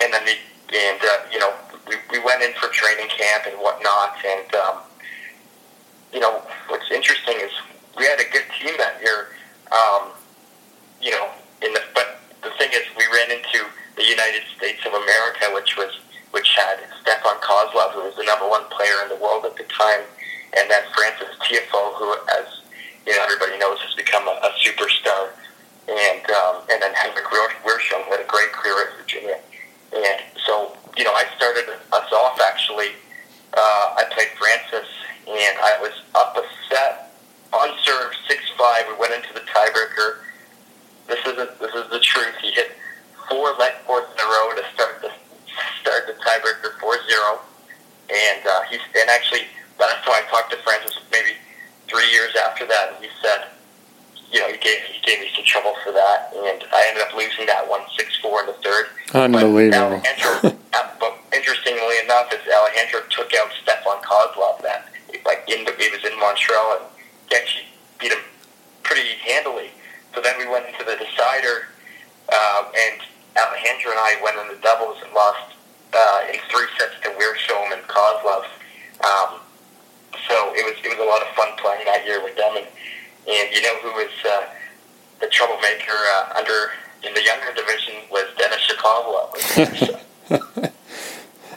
and 0.00 0.12
then 0.12 0.24
the, 0.24 0.36
and 0.74 1.00
uh, 1.02 1.18
you 1.32 1.38
know 1.38 1.52
we, 1.88 1.96
we 2.10 2.18
went 2.24 2.42
in 2.42 2.52
for 2.54 2.68
training 2.68 3.08
camp 3.08 3.46
and 3.46 3.56
whatnot, 3.60 4.16
and 4.24 4.54
um, 4.54 4.78
you 6.12 6.20
know 6.20 6.42
what's 6.68 6.90
interesting 6.90 7.34
is 7.40 7.50
we 7.98 8.04
had 8.06 8.20
a 8.20 8.30
good 8.32 8.44
team 8.60 8.74
that 8.78 9.00
year. 9.02 9.28
Um, 9.72 10.10
you 11.00 11.10
know, 11.10 11.28
in 11.62 11.72
the 11.72 11.80
but 11.94 12.22
the 12.42 12.50
thing 12.58 12.70
is, 12.74 12.82
we 12.98 13.06
ran 13.14 13.30
into 13.30 13.64
the 13.96 14.04
United 14.04 14.42
States 14.56 14.81
of 14.92 15.02
America, 15.02 15.48
which 15.54 15.76
was 15.76 15.90
which 16.32 16.48
had 16.56 16.80
Stefan 17.00 17.36
Kozlov, 17.44 17.92
who 17.92 18.04
was 18.08 18.16
the 18.16 18.24
number 18.24 18.48
one 18.48 18.64
player 18.72 19.04
in 19.04 19.08
the 19.08 19.20
world 19.20 19.44
at 19.44 19.56
the 19.56 19.64
time, 19.64 20.00
and 20.56 20.70
then 20.70 20.80
Frances 20.96 21.28
Tiafoe, 21.44 21.92
who, 21.96 22.16
as 22.40 22.64
you 23.04 23.12
know, 23.12 23.24
everybody 23.24 23.58
knows, 23.58 23.78
has 23.80 23.94
become 23.94 24.26
a, 24.28 24.36
a 24.40 24.50
superstar, 24.64 25.32
and 25.88 26.24
um, 26.30 26.64
and 26.70 26.80
then 26.80 26.92
Henrik 26.94 27.24
Wiersholm 27.26 28.04
had 28.08 28.20
a 28.20 28.28
great 28.28 28.52
career 28.52 28.88
at 28.88 28.96
Virginia, 28.96 29.38
and 29.92 30.20
so 30.46 30.76
you 30.96 31.04
know, 31.04 31.12
I 31.12 31.24
started 31.36 31.68
us 31.68 32.12
off 32.12 32.40
actually. 32.40 32.92
Uh, 33.52 33.96
I 34.00 34.04
played 34.10 34.28
Frances, 34.40 34.88
and 35.28 35.56
I 35.60 35.76
was 35.80 35.92
up 36.14 36.36
a 36.36 36.44
set 36.68 37.12
unserved 37.52 38.16
six 38.28 38.42
five. 38.56 38.84
We 38.88 38.96
went 38.98 39.12
into 39.12 39.34
the 39.34 39.40
tiebreaker. 39.40 40.24
This 41.08 41.20
is 41.26 41.36
a, 41.36 41.48
this 41.60 41.74
is 41.74 41.90
the 41.90 42.00
truth. 42.00 42.34
He 42.40 42.52
hit 42.52 42.72
four 43.28 43.54
let 43.58 43.84
courts 43.86 44.08
in 44.12 44.20
a 44.20 44.28
row 44.28 44.52
to 44.56 44.64
start 44.74 45.02
the 45.02 45.10
start 45.80 46.06
the 46.06 46.21
tiebreaker 46.32 46.72
4-0. 46.80 47.38
and 48.10 48.46
uh, 48.46 48.62
he's 48.70 48.80
and 48.96 49.10
actually 49.10 49.46
last 49.78 50.04
time 50.04 50.14
I 50.16 50.22
talked 50.30 50.50
to 50.52 50.58
Frances, 50.58 50.96
maybe 51.10 51.36
three 51.88 52.08
years 52.10 52.34
after 52.36 52.66
that, 52.66 52.94
and 52.94 53.04
he 53.04 53.10
said, 53.20 53.48
you 54.32 54.40
know, 54.40 54.48
he 54.48 54.56
gave 54.58 54.80
he 54.88 55.00
gave 55.04 55.20
me 55.20 55.28
some 55.34 55.44
trouble 55.44 55.74
for 55.84 55.92
that, 55.92 56.32
and 56.32 56.64
I 56.72 56.86
ended 56.88 57.02
up 57.04 57.14
losing 57.14 57.46
that 57.46 57.68
one 57.68 57.82
six 57.96 58.16
four 58.20 58.40
in 58.40 58.46
the 58.46 58.56
third. 58.64 58.86
Unbelievable. 59.14 60.00
But, 60.00 60.08
Alejandro, 60.08 60.58
but 61.00 61.12
interestingly 61.34 61.98
enough, 62.04 62.32
is 62.32 62.40
Alejandro 62.48 63.00
took 63.10 63.32
out 63.34 63.52
Stefan 63.62 64.00
Kozlov 64.00 64.62
that 64.62 64.88
like 65.24 65.44
in 65.48 65.64
the, 65.64 65.72
he 65.78 65.90
was 65.90 66.04
in 66.04 66.18
Montreal 66.18 66.80
and 66.80 66.84
he 67.28 67.36
actually 67.36 67.68
beat 68.00 68.12
him 68.12 68.24
pretty 68.82 69.20
handily. 69.20 69.70
So 70.14 70.20
then 70.20 70.36
we 70.38 70.48
went 70.48 70.66
into 70.66 70.84
the 70.84 70.96
decider, 70.96 71.68
uh, 72.28 72.64
and 72.72 73.00
Alejandro 73.36 73.92
and 73.92 74.00
I 74.00 74.20
went 74.24 74.36
in 74.40 74.56
the 74.56 74.60
doubles 74.62 74.96
and 75.04 75.12
lost 75.12 75.52
uh, 75.92 76.26
in 76.32 76.38
three 76.50 76.66
sets 76.78 76.94
to 77.02 77.10
Wiersholm 77.10 77.72
and 77.72 77.82
Kozlov. 77.88 78.44
Um, 79.02 79.40
so 80.28 80.52
it 80.54 80.64
was 80.64 80.74
it 80.84 80.88
was 80.88 80.98
a 80.98 81.04
lot 81.08 81.22
of 81.22 81.28
fun 81.34 81.48
playing 81.58 81.84
that 81.86 82.06
year 82.06 82.22
with 82.22 82.36
them, 82.36 82.56
and, 82.56 82.66
and 83.28 83.54
you 83.54 83.62
know 83.62 83.76
who 83.82 83.92
was 83.92 84.10
uh, 84.24 84.46
the 85.20 85.26
troublemaker 85.28 85.92
uh, 85.92 86.32
under 86.36 86.72
in 87.02 87.12
the 87.14 87.22
younger 87.22 87.52
division 87.54 87.94
was 88.10 88.26
Denis 88.38 88.60
Shapovalov. 88.68 90.72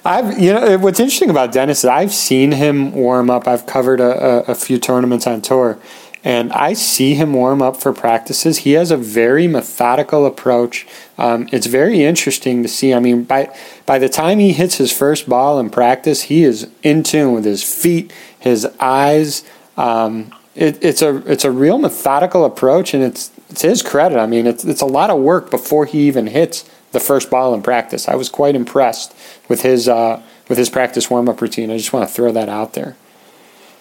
I've 0.05 0.39
you 0.39 0.53
know 0.53 0.77
what's 0.77 0.99
interesting 0.99 1.29
about 1.29 1.51
Denis 1.51 1.79
is 1.79 1.85
I've 1.85 2.13
seen 2.13 2.51
him 2.51 2.93
warm 2.93 3.29
up. 3.29 3.47
I've 3.47 3.65
covered 3.65 3.99
a, 3.99 4.49
a, 4.49 4.51
a, 4.51 4.55
few 4.55 4.77
tournaments 4.77 5.25
on 5.25 5.41
tour, 5.41 5.79
and 6.25 6.51
I 6.53 6.73
see 6.73 7.13
him 7.13 7.33
warm 7.33 7.61
up 7.61 7.77
for 7.77 7.93
practices. 7.93 8.59
He 8.59 8.71
has 8.71 8.89
a 8.89 8.97
very 8.97 9.47
methodical 9.47 10.25
approach. 10.25 10.87
Um, 11.19 11.47
it's 11.51 11.67
very 11.67 12.03
interesting 12.03 12.63
to 12.63 12.67
see. 12.67 12.95
I 12.95 12.99
mean, 12.99 13.23
by 13.25 13.55
by 13.85 13.99
the 13.99 14.09
time 14.09 14.39
he 14.39 14.51
hits 14.51 14.77
his 14.77 14.91
first 14.91 15.29
ball 15.29 15.59
in 15.59 15.69
practice, 15.69 16.23
he 16.23 16.43
is 16.43 16.67
in 16.81 17.03
tune 17.03 17.33
with 17.33 17.45
his 17.45 17.63
feet, 17.63 18.11
his 18.39 18.65
eyes. 18.79 19.43
Um, 19.77 20.33
it, 20.55 20.83
it's 20.83 21.03
a 21.03 21.17
it's 21.31 21.45
a 21.45 21.51
real 21.51 21.77
methodical 21.77 22.43
approach, 22.43 22.95
and 22.95 23.03
it's 23.03 23.29
it's 23.51 23.61
his 23.61 23.83
credit. 23.83 24.17
I 24.17 24.25
mean, 24.25 24.47
it's 24.47 24.65
it's 24.65 24.81
a 24.81 24.87
lot 24.87 25.11
of 25.11 25.19
work 25.19 25.51
before 25.51 25.85
he 25.85 26.07
even 26.07 26.25
hits 26.27 26.67
the 26.91 26.99
first 26.99 27.29
ball 27.29 27.53
in 27.53 27.61
practice. 27.61 28.07
I 28.07 28.15
was 28.15 28.29
quite 28.29 28.55
impressed 28.55 29.15
with 29.47 29.61
his 29.61 29.87
uh, 29.87 30.23
with 30.49 30.57
his 30.57 30.71
practice 30.71 31.07
warm 31.07 31.29
up 31.29 31.39
routine. 31.39 31.69
I 31.69 31.77
just 31.77 31.93
want 31.93 32.09
to 32.09 32.13
throw 32.13 32.31
that 32.31 32.49
out 32.49 32.73
there. 32.73 32.95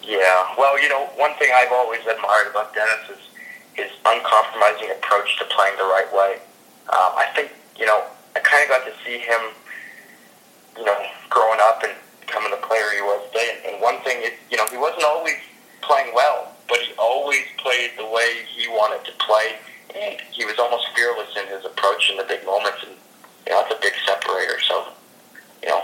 Yeah, 0.07 0.55
well, 0.59 0.81
you 0.81 0.89
know, 0.89 1.07
one 1.17 1.33
thing 1.41 1.51
I've 1.55 1.73
always 1.73 2.01
admired 2.01 2.49
about 2.51 2.75
Denis 2.75 3.09
is 3.09 3.23
his 3.73 3.91
uncompromising 4.05 4.91
approach 4.91 5.39
to 5.39 5.45
playing 5.47 5.77
the 5.79 5.85
right 5.85 6.09
way. 6.13 6.39
Um, 6.93 7.17
I 7.17 7.27
think 7.35 7.53
you 7.79 7.87
know 7.87 8.05
I 8.37 8.41
kind 8.41 8.63
of 8.63 8.69
got 8.69 8.85
to 8.85 8.93
see 9.05 9.19
him, 9.19 9.41
you 10.77 10.85
know, 10.85 10.99
growing 11.31 11.59
up 11.63 11.83
and 11.83 11.93
becoming 12.21 12.51
the 12.51 12.61
player 12.67 12.85
he 12.95 13.01
was 13.01 13.25
today. 13.33 13.49
And, 13.57 13.75
and 13.75 13.83
one 13.83 14.01
thing 14.05 14.21
is, 14.23 14.33
you 14.51 14.59
know, 14.59 14.67
he 14.71 14.77
wasn't 14.77 15.05
always 15.05 15.41
playing 15.81 16.13
well, 16.15 16.53
but 16.69 16.79
he 16.79 16.93
always 16.99 17.45
played 17.57 17.93
the 17.97 18.05
way 18.05 18.45
he 18.55 18.69
wanted 18.69 19.05
to 19.09 19.13
play, 19.25 19.57
and 19.97 20.21
he 20.33 20.45
was 20.45 20.59
almost 20.59 20.85
fearless 20.95 21.33
in 21.41 21.49
his 21.49 21.65
approach 21.65 22.11
in 22.11 22.19
the 22.19 22.25
big 22.25 22.45
moments. 22.45 22.85
And 22.85 22.93
you 23.47 23.53
know, 23.53 23.65
that's 23.65 23.73
a 23.73 23.81
big 23.81 23.95
separator. 24.05 24.61
So 24.69 24.93
you 25.63 25.69
know, 25.71 25.83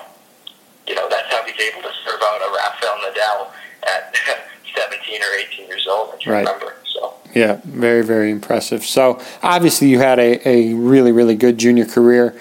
you 0.86 0.94
know 0.94 1.08
that's 1.08 1.32
how 1.32 1.39
he's 1.50 1.72
able 1.72 1.82
to 1.82 1.94
serve 2.04 2.20
out 2.22 2.40
a 2.40 2.52
Rafael 2.52 2.98
Nadal 2.98 3.50
at 3.82 4.14
17 4.76 5.22
or 5.22 5.34
18 5.34 5.66
years 5.66 5.86
old. 5.90 6.14
I 6.26 6.30
right. 6.30 6.46
remember. 6.46 6.74
So 6.84 7.14
yeah, 7.34 7.60
very 7.64 8.04
very 8.04 8.30
impressive. 8.30 8.84
So 8.84 9.20
obviously 9.42 9.88
you 9.88 9.98
had 9.98 10.18
a, 10.18 10.48
a 10.48 10.74
really 10.74 11.12
really 11.12 11.34
good 11.34 11.58
junior 11.58 11.86
career. 11.86 12.38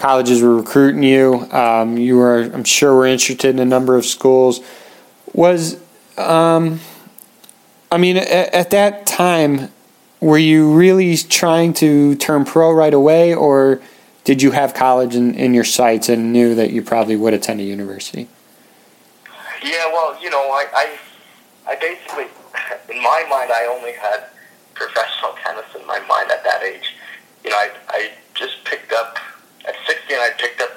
Colleges 0.00 0.40
were 0.40 0.56
recruiting 0.56 1.02
you. 1.02 1.46
Um, 1.52 1.98
you 1.98 2.16
were, 2.16 2.44
I'm 2.54 2.64
sure, 2.64 2.94
were 2.94 3.06
interested 3.06 3.50
in 3.50 3.58
a 3.58 3.66
number 3.66 3.96
of 3.96 4.06
schools. 4.06 4.60
Was, 5.34 5.78
um, 6.16 6.80
I 7.92 7.98
mean, 7.98 8.16
at, 8.16 8.26
at 8.30 8.70
that 8.70 9.04
time, 9.04 9.70
were 10.18 10.38
you 10.38 10.72
really 10.72 11.18
trying 11.18 11.74
to 11.74 12.14
turn 12.14 12.46
pro 12.46 12.72
right 12.72 12.94
away, 12.94 13.34
or 13.34 13.82
did 14.24 14.40
you 14.40 14.52
have 14.52 14.72
college 14.72 15.14
in, 15.14 15.34
in 15.34 15.52
your 15.52 15.64
sights 15.64 16.08
and 16.08 16.32
knew 16.32 16.54
that 16.54 16.70
you 16.70 16.80
probably 16.80 17.16
would 17.16 17.34
attend 17.34 17.60
a 17.60 17.64
university? 17.64 18.26
Yeah, 19.62 19.86
well, 19.92 20.20
you 20.22 20.30
know, 20.30 20.40
I, 20.50 20.64
I, 20.72 20.98
I 21.72 21.76
basically, 21.76 22.24
in 22.94 23.02
my 23.02 23.26
mind, 23.28 23.52
I 23.52 23.66
only 23.66 23.92
had 23.92 24.24
professional 24.74 25.34
tennis 25.44 25.66
in 25.78 25.86
my 25.86 26.00
mind 26.00 26.30
at 26.30 26.42
that 26.44 26.62
age. 26.62 26.96
You 27.44 27.50
know, 27.50 27.56
I, 27.56 27.70
I 27.88 28.10
just 28.34 28.64
picked 28.64 28.92
up, 28.92 29.18
at 29.66 29.74
16, 29.86 30.16
I 30.16 30.30
picked 30.38 30.60
up 30.62 30.70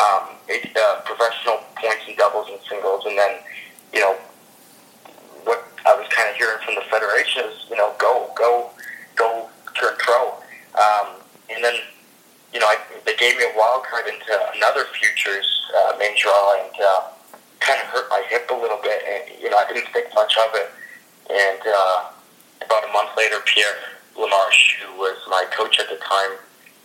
um, 0.00 0.36
eight, 0.48 0.76
uh, 0.76 1.00
professional 1.04 1.60
points 1.76 2.04
and 2.06 2.16
doubles 2.16 2.48
and 2.50 2.60
singles, 2.68 3.04
and 3.06 3.16
then, 3.16 3.38
you 3.92 4.00
know, 4.00 4.16
what 5.44 5.64
I 5.86 5.94
was 5.96 6.06
kind 6.10 6.28
of 6.28 6.36
hearing 6.36 6.58
from 6.64 6.74
the 6.74 6.84
federation 6.90 7.44
is, 7.44 7.66
you 7.70 7.76
know, 7.76 7.94
go, 7.98 8.30
go, 8.36 8.70
go 9.16 9.48
turn 9.74 9.94
pro. 9.98 10.34
Um, 10.76 11.16
and 11.48 11.64
then 11.64 11.74
you 12.52 12.58
know, 12.58 12.66
I, 12.66 12.76
they 13.06 13.14
gave 13.16 13.36
me 13.36 13.44
a 13.44 13.56
wild 13.56 13.84
card 13.84 14.06
into 14.06 14.32
another 14.56 14.84
futures 14.98 15.46
uh, 15.78 15.96
main 15.98 16.16
draw 16.20 16.64
and 16.64 16.74
uh, 16.82 17.02
kind 17.70 17.86
of 17.86 17.88
hurt 17.94 18.10
my 18.10 18.22
hip 18.26 18.50
a 18.50 18.58
little 18.58 18.82
bit. 18.82 18.98
And, 19.06 19.22
you 19.38 19.48
know, 19.50 19.56
I 19.56 19.66
didn't 19.70 19.86
think 19.94 20.10
much 20.14 20.34
of 20.42 20.50
it. 20.58 20.74
And 21.30 21.62
uh, 21.62 22.10
about 22.66 22.82
a 22.82 22.90
month 22.90 23.14
later, 23.16 23.38
Pierre 23.46 23.78
Lamarche, 24.18 24.82
who 24.82 24.98
was 24.98 25.14
my 25.30 25.46
coach 25.54 25.78
at 25.78 25.86
the 25.86 26.02
time, 26.02 26.34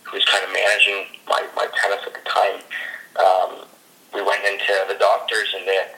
who 0.06 0.14
was 0.14 0.24
kind 0.30 0.46
of 0.46 0.54
managing 0.54 1.18
my, 1.26 1.42
my 1.58 1.66
tennis 1.82 2.06
at 2.06 2.14
the 2.14 2.22
time, 2.22 2.62
um, 3.18 3.66
we 4.14 4.22
went 4.22 4.46
into 4.46 4.70
the 4.86 4.94
doctors 4.94 5.50
and 5.58 5.66
they 5.66 5.90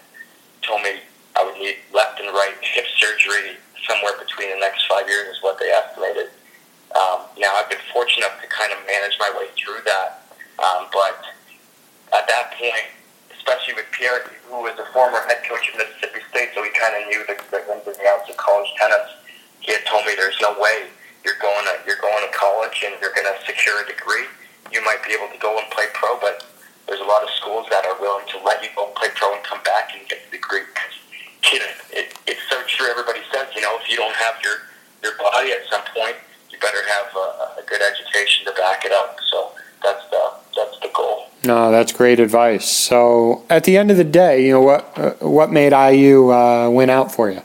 told 0.64 0.80
me 0.80 1.04
I 1.36 1.44
would 1.44 1.60
need 1.60 1.76
left 1.92 2.18
and 2.20 2.32
right 2.32 2.56
hip 2.62 2.86
surgery 2.96 3.60
somewhere 3.84 4.16
between 4.16 4.48
the 4.56 4.60
next 4.60 4.88
five 4.88 5.06
years 5.06 5.36
is 5.36 5.42
what 5.42 5.60
they 5.60 5.68
estimated. 5.68 6.32
Um, 6.96 7.28
now 7.36 7.52
I've 7.60 7.68
been 7.68 7.84
fortunate 7.92 8.24
enough 8.24 8.40
to 8.40 8.48
kind 8.48 8.72
of 8.72 8.80
manage 8.88 9.20
my 9.20 9.28
way 9.36 9.52
through 9.52 9.84
that, 9.84 10.24
um, 10.56 10.88
but 10.88 11.20
at 12.16 12.24
that 12.26 12.56
point, 12.56 12.88
especially 13.48 13.74
with 13.74 13.86
Pierre, 13.92 14.24
who 14.50 14.60
was 14.60 14.77
a 14.77 14.77
former 14.92 15.20
head 15.26 15.44
coach 15.48 15.68
of 15.72 15.78
Mississippi 15.78 16.20
State, 16.30 16.50
so 16.54 16.62
he 16.62 16.70
kind 16.74 16.94
of 16.96 17.08
knew 17.08 17.22
the, 17.26 17.36
the 17.50 17.60
ins 17.72 17.86
and 17.86 18.06
outs 18.08 18.28
of 18.30 18.36
college 18.36 18.68
tennis. 18.76 19.06
He 19.60 19.72
had 19.72 19.84
told 19.86 20.06
me 20.06 20.14
there's 20.16 20.38
no 20.40 20.56
way 20.58 20.88
you're 21.24 21.38
going 21.40 21.64
to 21.66 21.74
you're 21.84 22.00
going 22.00 22.22
to 22.24 22.32
college 22.32 22.80
and 22.86 22.94
you're 23.00 23.12
going 23.12 23.28
to 23.28 23.36
secure 23.44 23.82
a 23.82 23.86
degree. 23.86 24.24
You 24.72 24.84
might 24.84 25.02
be 25.04 25.12
able 25.12 25.28
to 25.32 25.40
go 25.40 25.58
and 25.58 25.66
play 25.70 25.86
pro, 25.92 26.16
but 26.20 26.44
there's 26.86 27.00
a 27.00 27.08
lot 27.08 27.22
of 27.22 27.30
schools 27.36 27.66
that 27.70 27.84
are 27.84 28.00
willing 28.00 28.24
to 28.32 28.38
let 28.44 28.62
you 28.62 28.72
go 28.76 28.88
play 28.96 29.08
pro 29.14 29.34
and 29.34 29.44
come 29.44 29.62
back 29.64 29.92
and 29.92 30.08
get 30.08 30.24
the 30.30 30.36
degree. 30.36 30.64
You 31.52 31.60
know, 31.60 31.72
it, 31.92 32.12
it's 32.26 32.44
so 32.50 32.60
true. 32.66 32.88
Everybody 32.90 33.20
says, 33.32 33.48
you 33.54 33.62
know, 33.62 33.78
if 33.80 33.88
you 33.88 33.96
don't 33.96 34.14
have 34.16 34.36
your 34.42 34.68
your 35.02 35.16
body 35.16 35.52
at 35.52 35.64
some 35.70 35.82
point, 35.94 36.16
you 36.50 36.58
better 36.58 36.82
have 36.82 37.08
a, 37.14 37.60
a 37.60 37.64
good 37.66 37.80
education 37.80 38.44
to 38.46 38.52
back 38.52 38.84
it 38.84 38.92
up. 38.92 39.16
So 39.30 39.52
that's 39.82 40.04
the 40.10 40.22
that's 40.56 40.78
the 40.80 40.90
goal. 40.94 41.28
No, 41.48 41.70
that's 41.70 41.92
great 41.92 42.20
advice. 42.20 42.68
So 42.68 43.42
at 43.48 43.64
the 43.64 43.78
end 43.78 43.90
of 43.90 43.96
the 43.96 44.04
day, 44.04 44.44
you 44.44 44.52
know 44.52 44.60
what 44.60 44.92
uh, 44.98 45.12
what 45.24 45.50
made 45.50 45.72
IU 45.72 46.30
uh, 46.30 46.68
win 46.68 46.90
out 46.90 47.10
for 47.10 47.30
you? 47.30 47.40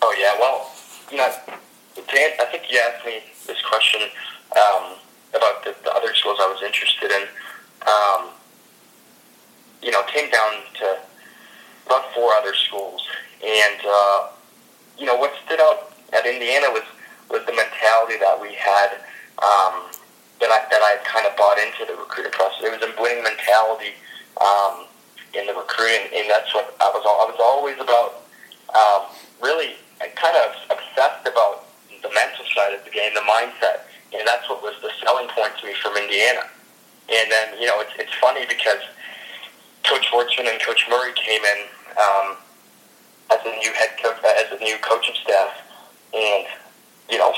Oh 0.00 0.14
yeah, 0.16 0.38
well, 0.38 0.70
you 1.10 1.16
know, 1.16 1.24
I 1.26 2.46
think 2.52 2.70
you 2.70 2.78
asked 2.78 3.04
me 3.04 3.24
this 3.48 3.60
question 3.68 4.02
um, 4.54 4.94
about 5.34 5.64
the, 5.64 5.74
the 5.82 5.92
other 5.96 6.14
schools 6.14 6.38
I 6.40 6.46
was 6.46 6.62
interested 6.62 7.10
in. 7.10 7.26
Um, 7.90 8.30
you 9.82 9.90
know, 9.90 10.04
came 10.04 10.30
down 10.30 10.52
to 10.78 10.98
about 11.86 12.14
four 12.14 12.34
other 12.34 12.54
schools, 12.54 13.04
and 13.44 13.80
uh, 13.84 14.28
you 14.96 15.06
know 15.06 15.16
what 15.16 15.34
stood 15.44 15.58
out 15.58 15.92
at 16.12 16.24
Indiana 16.24 16.70
was 16.70 16.84
was 17.30 17.44
the 17.46 17.52
mentality 17.52 18.16
that 18.20 18.40
we 18.40 18.54
had. 18.54 19.00
Um, 19.42 19.90
that 20.40 20.50
I 20.50 20.60
that 20.70 20.82
I 20.82 20.98
kind 21.04 21.26
of 21.26 21.36
bought 21.36 21.58
into 21.58 21.86
the 21.86 21.98
recruiting 21.98 22.32
process. 22.32 22.62
It 22.62 22.72
was 22.72 22.82
a 22.82 22.90
winning 23.00 23.22
mentality 23.22 23.94
um, 24.40 24.86
in 25.34 25.46
the 25.46 25.54
recruiting, 25.54 26.10
and 26.14 26.30
that's 26.30 26.52
what 26.54 26.74
I 26.80 26.90
was. 26.90 27.02
I 27.04 27.26
was 27.30 27.40
always 27.40 27.78
about. 27.78 28.22
Um, 28.74 29.06
really, 29.38 29.76
kind 30.16 30.36
of 30.40 30.56
obsessed 30.70 31.26
about 31.28 31.68
the 32.02 32.10
mental 32.12 32.44
side 32.54 32.72
of 32.74 32.84
the 32.84 32.90
game, 32.90 33.12
the 33.14 33.24
mindset, 33.24 33.86
and 34.12 34.26
that's 34.26 34.48
what 34.48 34.62
was 34.62 34.74
the 34.82 34.90
selling 35.02 35.28
point 35.28 35.52
to 35.60 35.66
me 35.66 35.74
from 35.82 35.96
Indiana. 35.96 36.48
And 37.08 37.30
then 37.30 37.60
you 37.60 37.66
know, 37.66 37.80
it's 37.80 37.92
it's 37.98 38.14
funny 38.20 38.46
because 38.48 38.80
Coach 39.84 40.06
Wurtzman 40.12 40.48
and 40.48 40.60
Coach 40.62 40.86
Murray 40.88 41.12
came 41.12 41.42
in 41.44 41.60
um, 42.00 42.36
as 43.30 43.40
a 43.44 43.52
new 43.58 43.72
head 43.72 43.92
coach, 44.02 44.16
as 44.24 44.48
a 44.52 44.60
new 44.62 44.76
coaching 44.80 45.14
staff, 45.22 45.52
and 46.14 46.46
you 47.10 47.18
know 47.18 47.32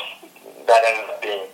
that 0.67 0.83
ended 0.87 1.11
up 1.11 1.23
being 1.23 1.47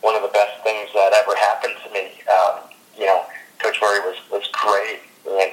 one 0.00 0.14
of 0.14 0.22
the 0.22 0.32
best 0.32 0.62
things 0.62 0.77
that 0.94 1.12
ever 1.12 1.36
happened 1.36 1.76
to 1.84 1.92
me. 1.92 2.22
Um, 2.28 2.68
you 2.96 3.06
know, 3.06 3.24
Coach 3.58 3.78
Murray 3.80 4.00
was 4.00 4.16
was 4.30 4.46
great, 4.52 5.00
and 5.26 5.52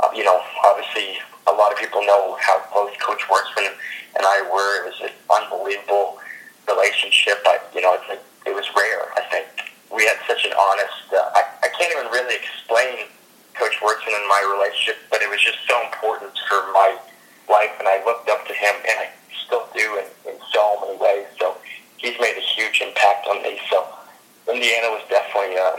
uh, 0.00 0.08
you 0.14 0.24
know, 0.24 0.40
obviously, 0.64 1.18
a 1.46 1.52
lot 1.52 1.72
of 1.72 1.78
people 1.78 2.02
know 2.04 2.36
how 2.40 2.58
close 2.70 2.92
Coach 3.00 3.22
Wurtzman 3.28 3.72
and 4.16 4.24
I 4.24 4.42
were. 4.42 4.84
It 4.84 4.92
was 4.92 5.00
an 5.10 5.14
unbelievable 5.30 6.18
relationship. 6.68 7.40
I, 7.46 7.58
you 7.74 7.80
know, 7.80 7.96
it's, 7.96 8.22
it 8.46 8.54
was 8.54 8.66
rare. 8.76 9.10
I 9.16 9.22
think 9.30 9.46
we 9.90 10.04
had 10.04 10.18
such 10.28 10.44
an 10.44 10.52
honest. 10.52 11.08
Uh, 11.12 11.32
I, 11.34 11.42
I 11.64 11.68
can't 11.72 11.92
even 11.92 12.12
really 12.12 12.36
explain 12.36 13.08
Coach 13.54 13.76
Wurtzman 13.80 14.14
and 14.14 14.28
my 14.28 14.42
relationship, 14.44 15.02
but 15.10 15.22
it 15.22 15.28
was 15.30 15.40
just 15.40 15.58
so 15.66 15.74
important 15.82 16.30
for 16.48 16.62
my 16.72 16.96
life, 17.50 17.72
and 17.78 17.88
I 17.88 18.04
looked 18.04 18.28
up 18.28 18.46
to 18.46 18.54
him, 18.54 18.74
and 18.86 18.96
I 19.00 19.08
still 19.46 19.66
do 19.74 19.98
in, 19.98 20.06
in 20.30 20.36
so 20.52 20.78
many 20.84 20.96
ways. 21.00 21.26
So 21.40 21.56
he's 21.96 22.14
made 22.20 22.36
a 22.36 22.44
huge 22.44 22.80
impact 22.80 23.26
on 23.26 23.42
me. 23.42 23.58
So 23.70 23.84
Indiana 24.48 24.88
was 24.88 25.02
definitely 25.08 25.56
uh, 25.56 25.76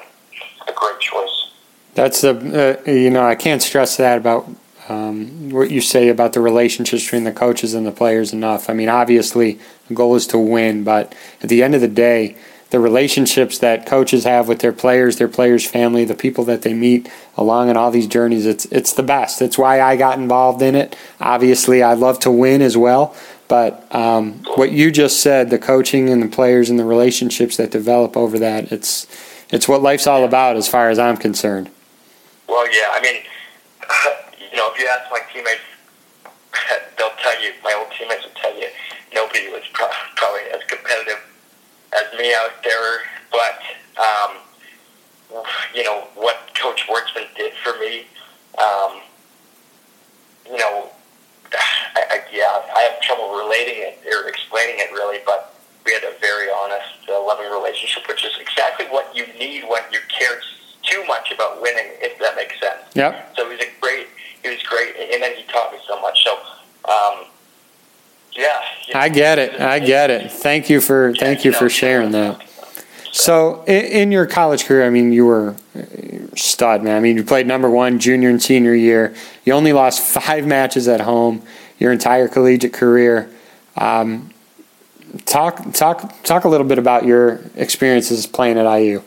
a 0.67 0.73
great 0.73 0.99
choice. 0.99 1.51
That's 1.95 2.23
a 2.23 2.79
uh, 2.87 2.89
you 2.91 3.09
know 3.09 3.25
I 3.25 3.35
can't 3.35 3.61
stress 3.61 3.97
that 3.97 4.17
about 4.17 4.49
um, 4.87 5.51
what 5.51 5.71
you 5.71 5.81
say 5.81 6.09
about 6.09 6.33
the 6.33 6.41
relationships 6.41 7.03
between 7.03 7.23
the 7.23 7.31
coaches 7.31 7.73
and 7.73 7.85
the 7.85 7.91
players 7.91 8.33
enough. 8.33 8.69
I 8.69 8.73
mean, 8.73 8.89
obviously 8.89 9.59
the 9.87 9.93
goal 9.93 10.15
is 10.15 10.27
to 10.27 10.37
win, 10.37 10.83
but 10.83 11.13
at 11.41 11.49
the 11.49 11.61
end 11.61 11.75
of 11.75 11.81
the 11.81 11.87
day, 11.87 12.35
the 12.71 12.79
relationships 12.79 13.57
that 13.59 13.85
coaches 13.85 14.23
have 14.25 14.47
with 14.47 14.59
their 14.59 14.71
players, 14.71 15.17
their 15.17 15.27
players' 15.27 15.65
family, 15.65 16.05
the 16.05 16.15
people 16.15 16.43
that 16.45 16.61
they 16.61 16.73
meet 16.73 17.09
along 17.35 17.69
in 17.69 17.77
all 17.77 17.89
these 17.89 18.07
journeys, 18.07 18.45
it's 18.45 18.65
it's 18.65 18.93
the 18.93 19.03
best. 19.03 19.41
It's 19.41 19.57
why 19.57 19.81
I 19.81 19.95
got 19.95 20.19
involved 20.19 20.61
in 20.61 20.75
it. 20.75 20.95
Obviously, 21.19 21.81
I 21.81 21.93
love 21.93 22.19
to 22.19 22.31
win 22.31 22.61
as 22.61 22.77
well, 22.77 23.15
but 23.49 23.93
um, 23.93 24.43
what 24.55 24.71
you 24.71 24.91
just 24.91 25.19
said, 25.21 25.49
the 25.49 25.57
coaching 25.57 26.07
and 26.07 26.21
the 26.21 26.27
players 26.27 26.69
and 26.69 26.79
the 26.79 26.85
relationships 26.85 27.57
that 27.57 27.71
develop 27.71 28.15
over 28.15 28.37
that, 28.39 28.71
it's 28.71 29.07
it's 29.49 29.67
what 29.67 29.81
life's 29.81 30.05
all 30.05 30.23
about 30.23 30.55
as 30.55 30.67
far 30.67 30.89
as 30.89 30.99
I'm 30.99 31.17
concerned. 31.17 31.71
Well, 32.47 32.71
yeah, 32.71 32.89
I 32.91 33.01
mean, 33.01 33.15
you 34.51 34.55
know, 34.55 34.71
if 34.71 34.79
you 34.79 34.87
ask 34.87 35.11
my 35.11 35.21
teammates, 35.33 35.61
they'll 36.97 37.09
tell 37.21 37.43
you, 37.43 37.51
my 37.63 37.73
old 37.73 37.91
teammates 37.97 38.23
will 38.23 38.39
tell 38.39 38.55
you, 38.55 38.67
nobody 39.15 39.49
was 39.49 39.63
pro- 39.73 39.87
probably 40.15 40.41
as 40.53 40.61
competitive 40.67 41.19
as 41.93 42.19
me 42.19 42.31
out 42.35 42.51
there. 42.63 42.99
But, 43.31 43.61
um, 43.99 45.43
you 45.73 45.83
know, 45.83 46.07
what 46.13 46.37
Coach 46.53 46.85
Wurtzman 46.87 47.25
did 47.35 47.53
for 47.63 47.79
me, 47.79 48.05
um, 48.59 49.01
you 50.45 50.57
know, 50.57 50.91
yeah, 52.31 52.61
I 52.75 52.81
have 52.91 53.01
trouble 53.01 53.35
relating 53.35 53.75
it 53.77 53.99
or 54.05 54.27
explaining 54.27 54.75
it 54.79 54.91
really, 54.91 55.19
but 55.25 55.55
we 55.85 55.93
had 55.93 56.03
a 56.03 56.17
very 56.19 56.49
honest, 56.49 57.09
uh, 57.09 57.23
loving 57.25 57.49
relationship, 57.51 58.07
which 58.07 58.25
is 58.25 58.31
exactly 58.39 58.85
what 58.87 59.15
you 59.15 59.25
need 59.39 59.63
when 59.63 59.81
you 59.91 59.99
care 60.07 60.39
too 60.83 61.03
much 61.07 61.31
about 61.31 61.61
winning, 61.61 61.85
if 61.99 62.19
that 62.19 62.35
makes 62.35 62.59
sense. 62.59 62.81
Yeah. 62.93 63.25
So 63.35 63.45
he 63.45 63.55
was 63.55 63.65
a 63.65 63.69
great, 63.81 64.07
he 64.43 64.49
was 64.49 64.61
great, 64.63 64.95
and 64.95 65.21
then 65.21 65.35
he 65.35 65.43
taught 65.43 65.71
me 65.71 65.79
so 65.87 65.99
much. 66.01 66.23
So, 66.23 66.33
um, 66.91 67.25
yeah. 68.35 68.61
I 68.93 69.09
get 69.09 69.39
it. 69.39 69.59
I 69.59 69.79
get 69.79 70.09
it. 70.09 70.31
Thank 70.31 70.69
you 70.69 70.81
for 70.81 71.13
thank 71.13 71.43
you 71.43 71.51
for 71.51 71.69
sharing 71.69 72.11
that. 72.11 72.45
So, 73.11 73.63
in, 73.65 74.11
your 74.11 74.27
college 74.27 74.65
career, 74.65 74.85
I 74.85 74.91
mean, 74.91 75.11
you 75.11 75.25
were 75.25 75.55
stud, 76.35 76.83
man. 76.83 76.95
I 76.95 76.99
mean, 76.99 77.17
you 77.17 77.23
played 77.23 77.47
number 77.47 77.69
one 77.69 77.97
junior 77.97 78.29
and 78.29 78.41
senior 78.41 78.75
year. 78.75 79.15
You 79.45 79.53
only 79.53 79.73
lost 79.73 79.99
five 79.99 80.45
matches 80.45 80.87
at 80.87 81.01
home 81.01 81.41
your 81.79 81.91
entire 81.91 82.27
collegiate 82.27 82.73
career. 82.73 83.31
Um, 83.77 84.29
talk 85.25 85.73
talk 85.73 86.23
talk 86.23 86.43
a 86.43 86.49
little 86.49 86.67
bit 86.67 86.77
about 86.77 87.05
your 87.05 87.39
experiences 87.55 88.27
playing 88.27 88.57
at 88.57 88.79
IU. 88.79 89.01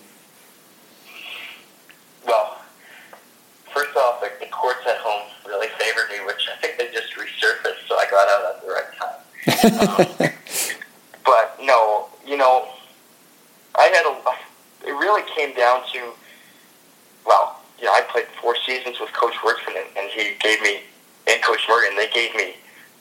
Well, 2.27 2.57
first 3.73 3.97
off, 3.97 4.21
the, 4.21 4.31
the 4.41 4.51
courts 4.51 4.81
at 4.87 4.97
home 4.99 5.29
really 5.47 5.69
favored 5.79 6.09
me, 6.11 6.25
which 6.27 6.49
I 6.53 6.57
think 6.61 6.79
they 6.79 6.89
just 6.93 7.15
resurfaced, 7.15 7.87
so 7.89 7.97
I 7.97 8.07
got 8.11 8.29
out 8.29 8.55
at 8.55 8.63
the 8.63 8.69
right 8.73 8.91
time. 8.99 9.19
um, 10.23 10.33
but 11.25 11.59
no, 11.63 12.09
you 12.27 12.37
know, 12.37 12.69
I 13.75 13.85
had 13.85 14.07
a. 14.07 14.23
It 14.85 14.91
really 14.91 15.23
came 15.37 15.55
down 15.55 15.83
to, 15.93 16.11
well, 17.25 17.61
you 17.79 17.85
know, 17.85 17.93
I 17.93 18.01
played 18.01 18.27
four 18.41 18.57
seasons 18.67 18.99
with 18.99 19.13
Coach 19.13 19.35
Wurtzman, 19.35 19.77
and, 19.77 19.87
and 19.97 20.11
he 20.11 20.35
gave 20.41 20.61
me, 20.61 20.81
and 21.29 21.41
Coach 21.41 21.61
Morgan, 21.69 21.95
they 21.95 22.09
gave 22.11 22.35
me 22.35 22.57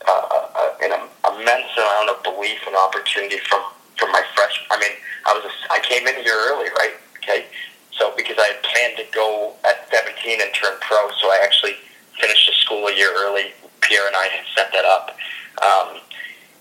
uh, 0.07 0.69
an 0.81 0.91
immense 0.93 1.71
amount 1.77 2.09
of 2.09 2.23
belief 2.23 2.59
and 2.67 2.75
opportunity 2.75 3.37
from 3.49 3.61
from 3.97 4.11
my 4.11 4.23
freshman. 4.35 4.67
I 4.71 4.79
mean, 4.79 4.97
I 5.25 5.33
was 5.33 5.45
a, 5.45 5.73
I 5.73 5.79
came 5.79 6.07
in 6.07 6.23
year 6.23 6.37
early, 6.49 6.69
right? 6.77 6.93
Okay, 7.17 7.45
so 7.91 8.13
because 8.17 8.37
I 8.39 8.57
had 8.57 8.63
planned 8.63 8.97
to 8.97 9.05
go 9.13 9.53
at 9.63 9.87
17 9.93 10.41
and 10.41 10.49
turn 10.53 10.73
pro, 10.81 11.09
so 11.21 11.27
I 11.29 11.39
actually 11.43 11.75
finished 12.19 12.47
the 12.47 12.53
school 12.53 12.87
a 12.87 12.95
year 12.95 13.13
early. 13.15 13.53
Pierre 13.81 14.07
and 14.07 14.15
I 14.15 14.25
had 14.25 14.45
set 14.55 14.71
that 14.73 14.85
up, 14.85 15.15
um, 15.61 16.01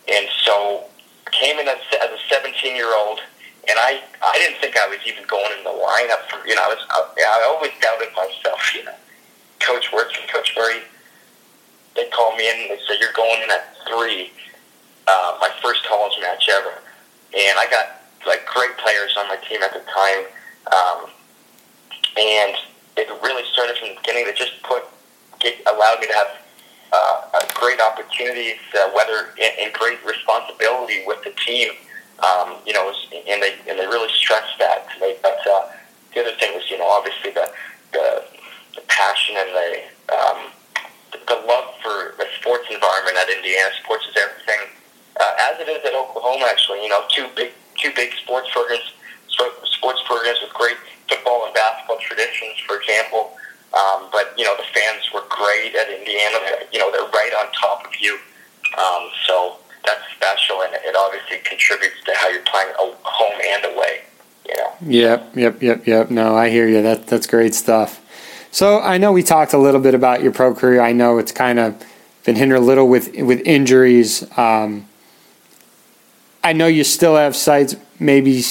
and 0.08 0.26
so 0.44 0.84
came 1.32 1.58
in 1.58 1.68
as, 1.68 1.78
as 2.02 2.10
a 2.10 2.18
17 2.28 2.76
year 2.76 2.92
old. 2.94 3.20
And 3.68 3.78
I, 3.78 4.00
I 4.24 4.38
didn't 4.38 4.58
think 4.58 4.76
I 4.76 4.88
was 4.88 4.98
even 5.06 5.22
going 5.28 5.52
in 5.56 5.62
the 5.62 5.70
lineup. 5.70 6.26
For, 6.32 6.46
you 6.48 6.54
know, 6.56 6.64
I 6.64 6.68
was, 6.68 6.80
I, 6.90 7.04
I 7.04 7.44
always 7.46 7.72
doubted 7.80 8.08
myself. 8.16 8.60
You 8.74 8.84
know, 8.84 8.94
Coach 9.60 9.92
Wirtz 9.92 10.16
and 10.18 10.28
Coach 10.30 10.54
Murray 10.56 10.80
they 11.96 12.08
called 12.10 12.36
me 12.36 12.48
in 12.48 12.60
and 12.62 12.70
they 12.70 12.80
said, 12.86 12.98
You're 13.00 13.12
going 13.12 13.42
in 13.42 13.50
at 13.50 13.74
three, 13.88 14.32
uh, 15.06 15.38
my 15.40 15.50
first 15.62 15.84
college 15.86 16.12
match 16.20 16.48
ever. 16.50 16.74
And 17.36 17.58
I 17.58 17.66
got 17.70 18.02
like 18.26 18.44
great 18.46 18.76
players 18.78 19.14
on 19.18 19.28
my 19.28 19.36
team 19.48 19.62
at 19.62 19.72
the 19.72 19.80
time. 19.80 20.24
Um, 20.72 21.10
and 22.16 22.54
it 22.96 23.08
really 23.22 23.44
started 23.52 23.76
from 23.78 23.90
the 23.90 23.94
beginning 23.96 24.26
to 24.26 24.34
just 24.34 24.62
put, 24.62 24.84
get, 25.38 25.56
allowed 25.66 26.00
me 26.00 26.06
to 26.06 26.14
have 26.14 26.30
uh, 26.92 27.40
great 27.54 27.80
opportunities, 27.80 28.58
uh, 28.74 28.90
whether 28.90 29.30
and, 29.40 29.52
and 29.60 29.72
great 29.72 30.04
responsibility 30.04 31.02
with 31.06 31.22
the 31.24 31.30
team. 31.46 31.70
Um, 32.20 32.56
you 32.66 32.74
know, 32.74 32.92
and 33.12 33.42
they 33.42 33.54
and 33.68 33.78
they 33.78 33.86
really 33.86 34.12
stressed 34.12 34.58
that 34.58 34.88
to 34.92 35.00
me. 35.00 35.14
But 35.22 35.38
uh, 35.48 35.68
the 36.12 36.20
other 36.20 36.36
thing 36.38 36.54
was, 36.54 36.68
you 36.70 36.76
know, 36.78 36.88
obviously 36.88 37.30
the 37.30 37.50
the, 37.92 38.24
the 38.74 38.82
passion 38.88 39.36
and 39.38 39.50
the, 39.50 40.14
um, 40.14 40.52
the 41.30 41.38
love 41.46 41.70
for 41.78 42.18
the 42.18 42.26
sports 42.42 42.66
environment 42.66 43.14
at 43.14 43.30
Indiana. 43.30 43.70
Sports 43.86 44.04
is 44.10 44.18
everything, 44.18 44.66
uh, 45.14 45.46
as 45.46 45.62
it 45.62 45.70
is 45.70 45.78
at 45.86 45.94
Oklahoma. 45.94 46.50
Actually, 46.50 46.82
you 46.82 46.90
know, 46.90 47.06
two 47.06 47.30
big 47.38 47.54
two 47.78 47.94
big 47.94 48.10
sports 48.18 48.50
programs, 48.50 48.92
sports 49.30 50.02
programs 50.04 50.42
with 50.42 50.52
great 50.52 50.76
football 51.08 51.46
and 51.46 51.54
basketball 51.54 52.02
traditions, 52.02 52.58
for 52.66 52.82
example. 52.82 53.38
Um, 53.70 54.10
but 54.10 54.34
you 54.36 54.44
know, 54.44 54.58
the 54.58 54.66
fans 54.74 55.06
were 55.14 55.22
great 55.30 55.78
at 55.78 55.86
Indiana. 55.86 56.66
You 56.74 56.82
know, 56.82 56.90
they're 56.90 57.08
right 57.14 57.32
on 57.38 57.46
top 57.54 57.86
of 57.86 57.94
you. 58.02 58.18
Um, 58.74 59.06
so 59.26 59.62
that's 59.86 60.02
special, 60.18 60.62
and 60.66 60.74
it 60.74 60.94
obviously 60.98 61.38
contributes 61.46 62.02
to 62.04 62.12
how 62.18 62.28
you're 62.28 62.42
playing 62.42 62.74
home 62.74 63.38
and 63.38 63.64
away. 63.70 64.02
You 64.48 64.56
know. 64.58 64.70
Yep, 64.82 65.36
yep, 65.36 65.62
yep, 65.62 65.86
yep. 65.86 66.10
No, 66.10 66.34
I 66.34 66.50
hear 66.50 66.66
you. 66.66 66.82
That 66.82 67.06
that's 67.06 67.26
great 67.26 67.54
stuff. 67.54 67.99
So 68.52 68.80
I 68.80 68.98
know 68.98 69.12
we 69.12 69.22
talked 69.22 69.52
a 69.52 69.58
little 69.58 69.80
bit 69.80 69.94
about 69.94 70.22
your 70.22 70.32
pro 70.32 70.54
career. 70.54 70.80
I 70.80 70.92
know 70.92 71.18
it's 71.18 71.32
kind 71.32 71.58
of 71.58 71.84
been 72.24 72.36
hindered 72.36 72.58
a 72.58 72.62
little 72.62 72.88
with 72.88 73.14
with 73.16 73.40
injuries. 73.46 74.26
Um, 74.36 74.86
I 76.42 76.52
know 76.52 76.66
you 76.66 76.84
still 76.84 77.16
have 77.16 77.36
sights, 77.36 77.76
maybe 77.98 78.42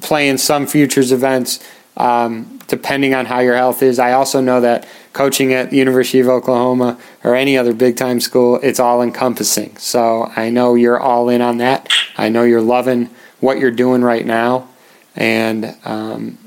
playing 0.00 0.38
some 0.38 0.66
futures 0.66 1.12
events, 1.12 1.62
um, 1.96 2.58
depending 2.68 3.14
on 3.14 3.26
how 3.26 3.40
your 3.40 3.56
health 3.56 3.82
is. 3.82 3.98
I 3.98 4.12
also 4.12 4.40
know 4.40 4.60
that 4.60 4.88
coaching 5.12 5.52
at 5.52 5.70
the 5.70 5.76
University 5.76 6.20
of 6.20 6.28
Oklahoma 6.28 6.98
or 7.24 7.34
any 7.34 7.58
other 7.58 7.74
big 7.74 7.96
time 7.96 8.20
school, 8.20 8.60
it's 8.62 8.78
all 8.80 9.02
encompassing. 9.02 9.76
So 9.76 10.32
I 10.36 10.48
know 10.50 10.74
you're 10.74 11.00
all 11.00 11.28
in 11.28 11.40
on 11.42 11.58
that. 11.58 11.92
I 12.16 12.28
know 12.28 12.44
you're 12.44 12.62
loving 12.62 13.10
what 13.40 13.58
you're 13.58 13.70
doing 13.70 14.02
right 14.02 14.24
now. 14.24 14.68
And, 15.14 15.76
um, 15.84 16.38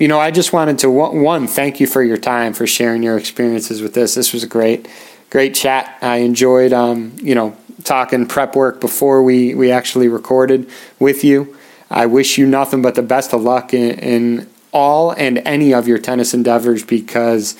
you 0.00 0.08
know, 0.08 0.18
I 0.18 0.30
just 0.30 0.54
wanted 0.54 0.78
to, 0.80 0.90
one, 0.90 1.46
thank 1.46 1.78
you 1.78 1.86
for 1.86 2.02
your 2.02 2.16
time, 2.16 2.54
for 2.54 2.66
sharing 2.66 3.02
your 3.02 3.18
experiences 3.18 3.82
with 3.82 3.92
this. 3.92 4.14
This 4.14 4.32
was 4.32 4.42
a 4.42 4.46
great, 4.46 4.88
great 5.28 5.54
chat. 5.54 5.98
I 6.00 6.16
enjoyed, 6.16 6.72
um, 6.72 7.14
you 7.20 7.34
know, 7.34 7.54
talking 7.84 8.26
prep 8.26 8.56
work 8.56 8.80
before 8.80 9.22
we, 9.22 9.54
we 9.54 9.70
actually 9.70 10.08
recorded 10.08 10.70
with 10.98 11.22
you. 11.22 11.54
I 11.90 12.06
wish 12.06 12.38
you 12.38 12.46
nothing 12.46 12.80
but 12.80 12.94
the 12.94 13.02
best 13.02 13.34
of 13.34 13.42
luck 13.42 13.74
in, 13.74 13.98
in 13.98 14.50
all 14.72 15.10
and 15.10 15.38
any 15.38 15.74
of 15.74 15.86
your 15.86 15.98
tennis 15.98 16.32
endeavors 16.32 16.82
because 16.82 17.54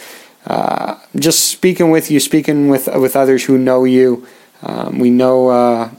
uh, 0.46 0.98
just 1.16 1.50
speaking 1.50 1.90
with 1.90 2.10
you, 2.10 2.20
speaking 2.20 2.68
with 2.68 2.86
with 2.86 3.16
others 3.16 3.44
who 3.44 3.58
know 3.58 3.84
you, 3.84 4.26
um, 4.62 4.98
we 4.98 5.10
know 5.10 5.48
uh, 5.48 5.90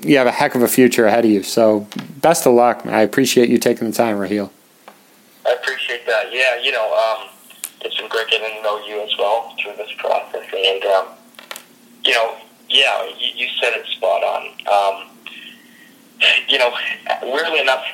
you 0.00 0.16
have 0.16 0.26
a 0.26 0.32
heck 0.32 0.54
of 0.54 0.62
a 0.62 0.68
future 0.68 1.06
ahead 1.06 1.26
of 1.26 1.30
you. 1.30 1.42
So 1.42 1.86
best 2.22 2.46
of 2.46 2.54
luck. 2.54 2.86
I 2.86 3.02
appreciate 3.02 3.50
you 3.50 3.58
taking 3.58 3.90
the 3.90 3.94
time, 3.94 4.16
Raheel. 4.18 4.50
I 5.50 5.54
appreciate 5.54 6.06
that. 6.06 6.32
Yeah, 6.32 6.60
you 6.62 6.70
know, 6.70 6.94
um, 6.94 7.28
it's 7.80 7.96
been 7.96 8.08
great 8.08 8.28
getting 8.28 8.56
to 8.56 8.62
know 8.62 8.78
you 8.86 9.00
as 9.02 9.10
well 9.18 9.52
through 9.60 9.74
this 9.76 9.90
process, 9.98 10.46
and 10.56 10.84
um, 10.84 11.06
you 12.04 12.12
know, 12.12 12.36
yeah, 12.68 13.04
you, 13.18 13.32
you 13.34 13.48
said 13.60 13.72
it 13.74 13.84
spot 13.86 14.22
on. 14.22 14.46
Um, 14.70 15.10
you 16.48 16.58
know, 16.58 16.72
weirdly 17.22 17.60
enough, 17.60 17.84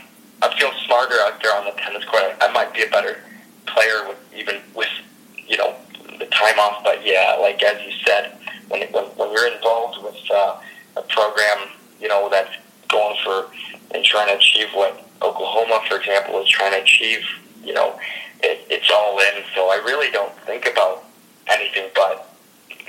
I 0.42 0.54
feel 0.58 0.70
smarter 0.84 1.14
out 1.20 1.40
there 1.42 1.56
on 1.56 1.64
the 1.64 1.70
tennis 1.80 2.04
court. 2.04 2.24
I, 2.24 2.46
I 2.46 2.52
might 2.52 2.74
be 2.74 2.82
a 2.82 2.90
better 2.90 3.22
player 3.64 4.06
with 4.06 4.18
even 4.36 4.60
with 4.74 4.90
you 5.46 5.56
know 5.56 5.74
the 6.18 6.26
time 6.26 6.58
off. 6.58 6.84
But 6.84 7.06
yeah, 7.06 7.38
like 7.40 7.62
as 7.62 7.80
you 7.86 7.92
said, 8.04 8.36
when 8.68 8.82
when, 8.92 9.04
when 9.16 9.32
you're 9.32 9.50
involved 9.50 10.04
with 10.04 10.16
uh, 10.30 10.60
a 10.98 11.02
program, 11.02 11.68
you 12.00 12.08
know 12.08 12.28
that's 12.30 12.52
going 12.90 13.16
for 13.24 13.46
and 13.94 14.04
trying 14.04 14.28
to 14.28 14.36
achieve 14.36 14.68
what 14.74 15.06
Oklahoma, 15.22 15.80
for 15.88 15.98
example, 15.98 16.42
is 16.42 16.48
trying 16.48 16.72
to 16.72 16.82
achieve. 16.82 17.24
You 17.66 17.74
know, 17.74 17.98
it, 18.42 18.64
it's 18.70 18.90
all 18.90 19.18
in. 19.18 19.42
So 19.54 19.68
I 19.70 19.76
really 19.84 20.10
don't 20.10 20.32
think 20.46 20.66
about 20.66 21.04
anything 21.48 21.90
but 21.94 22.28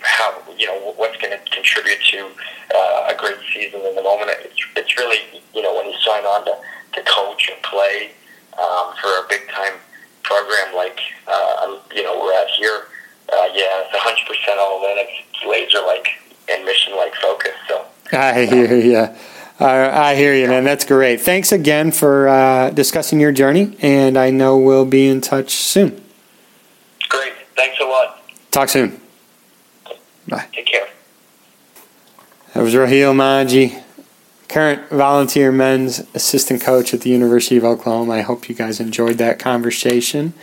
how 0.02 0.38
you 0.58 0.68
know 0.68 0.94
what's 0.98 1.18
going 1.18 1.34
to 1.34 1.52
contribute 1.52 2.00
to 2.12 2.30
uh, 2.76 3.14
a 3.14 3.16
great 3.18 3.38
season 3.54 3.82
in 3.82 3.96
the 3.96 4.04
moment. 4.04 4.32
It's, 4.42 4.62
it's 4.76 4.98
really 4.98 5.42
you 5.54 5.62
know 5.62 5.76
when 5.76 5.88
you 5.88 5.98
sign 6.06 6.24
on 6.24 6.46
to, 6.46 6.54
to 6.94 7.02
coach 7.10 7.50
and 7.50 7.62
play 7.64 8.12
um, 8.58 8.94
for 9.02 9.10
a 9.10 9.26
big 9.30 9.48
time 9.50 9.74
program 10.24 10.76
like 10.76 11.00
uh, 11.28 11.78
you 11.94 12.04
know 12.04 12.20
we're 12.22 12.34
at 12.34 12.48
here. 12.58 12.88
Uh, 13.32 13.50
yeah, 13.54 13.84
it's 13.84 13.92
hundred 13.98 14.26
percent 14.28 14.60
all 14.60 14.84
in. 14.86 14.96
It's 14.98 15.46
laser 15.48 15.86
like 15.86 16.08
and 16.50 16.64
mission 16.66 16.96
like 16.96 17.14
focus. 17.16 17.54
So 17.68 17.86
I 18.14 18.46
hear 18.46 18.78
you. 18.78 19.08
Uh, 19.60 19.92
I 19.92 20.16
hear 20.16 20.36
you, 20.36 20.48
man. 20.48 20.64
That's 20.64 20.86
great. 20.86 21.20
Thanks 21.20 21.52
again 21.52 21.92
for 21.92 22.28
uh, 22.28 22.70
discussing 22.70 23.20
your 23.20 23.32
journey, 23.32 23.76
and 23.82 24.18
I 24.18 24.30
know 24.30 24.58
we'll 24.58 24.86
be 24.86 25.08
in 25.08 25.20
touch 25.20 25.52
soon. 25.52 26.02
Great. 27.10 27.34
Thanks 27.56 27.80
a 27.82 27.86
lot. 27.86 28.22
Talk 28.52 28.70
soon. 28.70 29.00
Bye. 30.28 30.46
Take 30.54 30.68
care. 30.68 30.88
That 32.54 32.62
was 32.62 32.76
Raheel 32.76 33.14
Manji, 33.14 33.82
current 34.48 34.90
volunteer 34.90 35.52
men's 35.52 36.00
assistant 36.14 36.62
coach 36.62 36.94
at 36.94 37.02
the 37.02 37.10
University 37.10 37.58
of 37.58 37.64
Oklahoma. 37.64 38.14
I 38.14 38.22
hope 38.22 38.50
you 38.50 38.56
guys 38.56 38.80
enjoyed 38.80 39.18
that 39.18 39.40
conversation. 39.40 40.34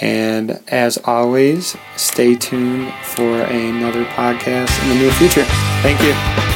And 0.00 0.62
as 0.68 0.96
always, 1.04 1.76
stay 1.96 2.36
tuned 2.36 2.92
for 3.04 3.42
another 3.42 4.04
podcast 4.06 4.82
in 4.82 4.88
the 4.88 4.94
near 4.94 5.12
future. 5.12 5.44
Thank 5.82 6.00
you. 6.00 6.51